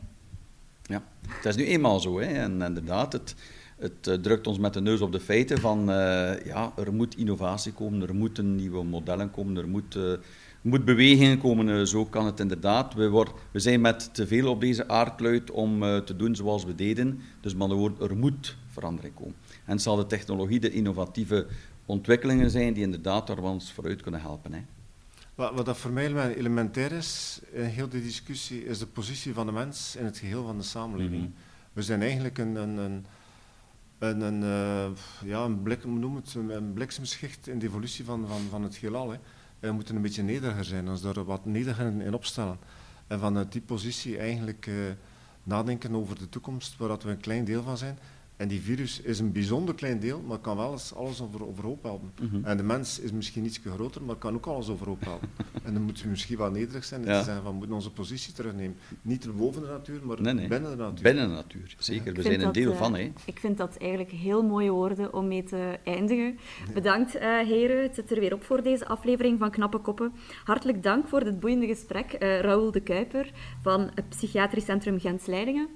Ja, 0.83 1.03
het 1.27 1.45
is 1.45 1.55
nu 1.55 1.65
eenmaal 1.65 1.99
zo. 1.99 2.19
Hè. 2.19 2.25
En 2.25 2.61
inderdaad, 2.61 3.13
het, 3.13 3.35
het 3.77 4.07
uh, 4.07 4.15
drukt 4.15 4.47
ons 4.47 4.57
met 4.59 4.73
de 4.73 4.81
neus 4.81 5.01
op 5.01 5.11
de 5.11 5.19
feiten 5.19 5.57
van 5.57 5.79
uh, 5.79 6.45
ja, 6.45 6.73
er 6.75 6.93
moet 6.93 7.17
innovatie 7.17 7.73
komen, 7.73 8.07
er 8.07 8.15
moeten 8.15 8.55
nieuwe 8.55 8.83
modellen 8.83 9.31
komen, 9.31 9.57
er 9.57 9.67
moet, 9.67 9.95
uh, 9.95 10.13
moet 10.61 10.85
bewegingen 10.85 11.37
komen. 11.37 11.87
zo 11.87 12.05
kan 12.05 12.25
het 12.25 12.39
inderdaad. 12.39 12.93
We, 12.93 13.09
word, 13.09 13.31
we 13.51 13.59
zijn 13.59 13.81
met 13.81 14.13
te 14.13 14.27
veel 14.27 14.49
op 14.49 14.61
deze 14.61 14.87
aardkluit 14.87 15.51
om 15.51 15.79
te 15.79 16.15
doen 16.15 16.35
zoals 16.35 16.65
we 16.65 16.75
deden. 16.75 17.19
Dus 17.41 17.55
met 17.55 17.71
woord, 17.71 18.01
er 18.01 18.17
moet 18.17 18.57
verandering 18.67 19.15
komen. 19.15 19.35
En 19.65 19.71
het 19.71 19.81
zal 19.81 19.95
de 19.95 20.05
technologie, 20.05 20.59
de 20.59 20.71
innovatieve 20.71 21.47
ontwikkelingen 21.85 22.49
zijn 22.49 22.73
die 22.73 22.83
inderdaad 22.83 23.27
daar 23.27 23.39
ons 23.39 23.73
vooruit 23.73 24.01
kunnen 24.01 24.21
helpen. 24.21 24.53
Hè. 24.53 24.61
Wat, 25.35 25.53
wat 25.53 25.65
dat 25.65 25.77
voor 25.77 25.91
mij 25.91 26.35
elementair 26.35 26.91
is 26.91 27.39
in 27.51 27.63
heel 27.63 27.89
die 27.89 28.01
discussie, 28.01 28.65
is 28.65 28.79
de 28.79 28.87
positie 28.87 29.33
van 29.33 29.45
de 29.45 29.51
mens 29.51 29.95
in 29.95 30.05
het 30.05 30.17
geheel 30.17 30.45
van 30.45 30.57
de 30.57 30.63
samenleving. 30.63 31.21
Mm 31.21 31.25
-hmm. 31.25 31.35
We 31.73 31.81
zijn 31.81 32.01
eigenlijk 32.01 32.37
een, 32.37 32.55
een, 32.55 32.77
een 32.77 33.05
een, 34.01 34.21
een, 34.21 34.41
uh, 34.41 34.97
ja, 35.29 35.43
een, 35.43 35.61
blik, 35.61 35.85
noem 35.85 36.15
het, 36.15 36.33
een 36.33 36.73
bliksemschicht 36.73 37.47
in 37.47 37.59
de 37.59 37.65
evolutie 37.65 38.05
van, 38.05 38.27
van, 38.27 38.41
van 38.49 38.63
het 38.63 38.77
heelal. 38.77 39.11
Hè. 39.11 39.17
We 39.59 39.71
moeten 39.71 39.95
een 39.95 40.01
beetje 40.01 40.23
nederiger 40.23 40.65
zijn, 40.65 40.89
ons 40.89 41.01
daar 41.01 41.23
wat 41.23 41.45
nederiger 41.45 42.01
in 42.01 42.13
opstellen. 42.13 42.57
En 43.07 43.19
van 43.19 43.45
die 43.49 43.61
positie 43.61 44.17
eigenlijk 44.17 44.65
uh, 44.65 44.75
nadenken 45.43 45.95
over 45.95 46.19
de 46.19 46.29
toekomst, 46.29 46.77
waar 46.77 46.87
dat 46.87 47.03
we 47.03 47.09
een 47.09 47.19
klein 47.19 47.45
deel 47.45 47.63
van 47.63 47.77
zijn. 47.77 47.97
En 48.41 48.47
die 48.47 48.61
virus 48.61 49.01
is 49.01 49.19
een 49.19 49.31
bijzonder 49.31 49.75
klein 49.75 49.99
deel, 49.99 50.21
maar 50.27 50.37
kan 50.37 50.57
wel 50.57 50.71
eens 50.71 50.93
alles 50.95 51.21
over, 51.21 51.47
overhoop 51.47 51.83
helpen. 51.83 52.11
Mm 52.21 52.43
En 52.43 52.57
de 52.57 52.63
mens 52.63 52.99
is 52.99 53.11
misschien 53.11 53.45
iets 53.45 53.59
groter, 53.65 54.03
maar 54.03 54.15
kan 54.15 54.33
ook 54.33 54.45
alles 54.45 54.69
overhoop 54.69 55.03
helpen. 55.03 55.29
en 55.65 55.73
dan 55.73 55.83
moeten 55.83 56.03
we 56.03 56.09
misschien 56.09 56.37
wel 56.37 56.51
nederig 56.51 56.83
zijn 56.83 57.01
en 57.01 57.11
ja. 57.11 57.19
te 57.19 57.25
zeggen 57.25 57.43
van 57.43 57.51
we 57.51 57.57
moeten 57.57 57.75
onze 57.75 57.91
positie 57.91 58.33
terugnemen. 58.33 58.77
Niet 59.01 59.35
boven 59.35 59.61
de 59.61 59.67
natuur, 59.67 60.05
maar 60.05 60.21
nee, 60.21 60.33
nee. 60.33 60.47
binnen 60.47 60.71
de 60.71 60.77
natuur. 60.77 61.03
Binnen 61.03 61.27
de 61.27 61.33
natuur, 61.33 61.75
zeker. 61.77 62.13
We 62.13 62.21
zijn 62.21 62.41
een 62.41 62.51
deel 62.51 62.71
uh, 62.71 62.77
van. 62.77 62.95
Hè. 62.95 63.11
Ik 63.25 63.39
vind 63.39 63.57
dat 63.57 63.77
eigenlijk 63.77 64.11
heel 64.11 64.43
mooie 64.43 64.71
woorden 64.71 65.13
om 65.13 65.27
mee 65.27 65.43
te 65.43 65.79
eindigen. 65.83 66.39
Bedankt 66.73 67.15
uh, 67.15 67.21
heren, 67.21 67.83
het 67.83 67.95
zit 67.95 68.11
er 68.11 68.19
weer 68.19 68.33
op 68.33 68.43
voor 68.43 68.63
deze 68.63 68.87
aflevering 68.87 69.39
van 69.39 69.51
Knappe 69.51 69.77
Koppen. 69.77 70.13
Hartelijk 70.43 70.83
dank 70.83 71.07
voor 71.07 71.23
dit 71.23 71.39
boeiende 71.39 71.67
gesprek. 71.67 72.13
Uh, 72.13 72.39
Raoul 72.39 72.71
de 72.71 72.81
Kuiper 72.81 73.31
van 73.61 73.91
het 73.95 74.09
Psychiatrisch 74.09 74.65
Centrum 74.65 74.99
Gens-Leidingen 74.99 75.67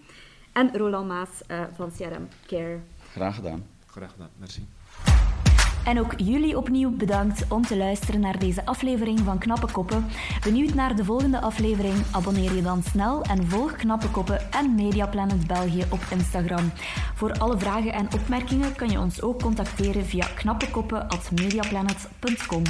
en 0.55 0.77
Roland 0.77 1.07
Maas 1.07 1.29
uh, 1.47 1.61
van 1.73 1.91
CRM 1.97 2.27
Care. 2.47 2.79
Graag 3.11 3.35
gedaan. 3.35 3.63
Graag 3.85 4.11
gedaan, 4.11 4.29
merci. 4.37 4.67
En 5.85 5.99
ook 5.99 6.13
jullie 6.17 6.57
opnieuw 6.57 6.91
bedankt 6.91 7.45
om 7.49 7.61
te 7.61 7.77
luisteren 7.77 8.19
naar 8.19 8.39
deze 8.39 8.65
aflevering 8.65 9.19
van 9.19 9.37
Knappe 9.37 9.71
Koppen. 9.71 10.05
Benieuwd 10.43 10.73
naar 10.73 10.95
de 10.95 11.03
volgende 11.03 11.41
aflevering? 11.41 11.95
Abonneer 12.11 12.55
je 12.55 12.61
dan 12.61 12.83
snel 12.83 13.23
en 13.23 13.47
volg 13.47 13.75
Knappe 13.75 14.09
Koppen 14.09 14.51
en 14.51 14.75
Mediaplanet 14.75 15.47
België 15.47 15.83
op 15.89 15.99
Instagram. 16.09 16.71
Voor 17.15 17.31
alle 17.31 17.57
vragen 17.57 17.93
en 17.93 18.07
opmerkingen 18.13 18.75
kan 18.75 18.89
je 18.89 18.99
ons 18.99 19.21
ook 19.21 19.41
contacteren 19.41 20.05
via 20.05 20.27
knappekoppen.mediaplanet.com. 20.35 22.63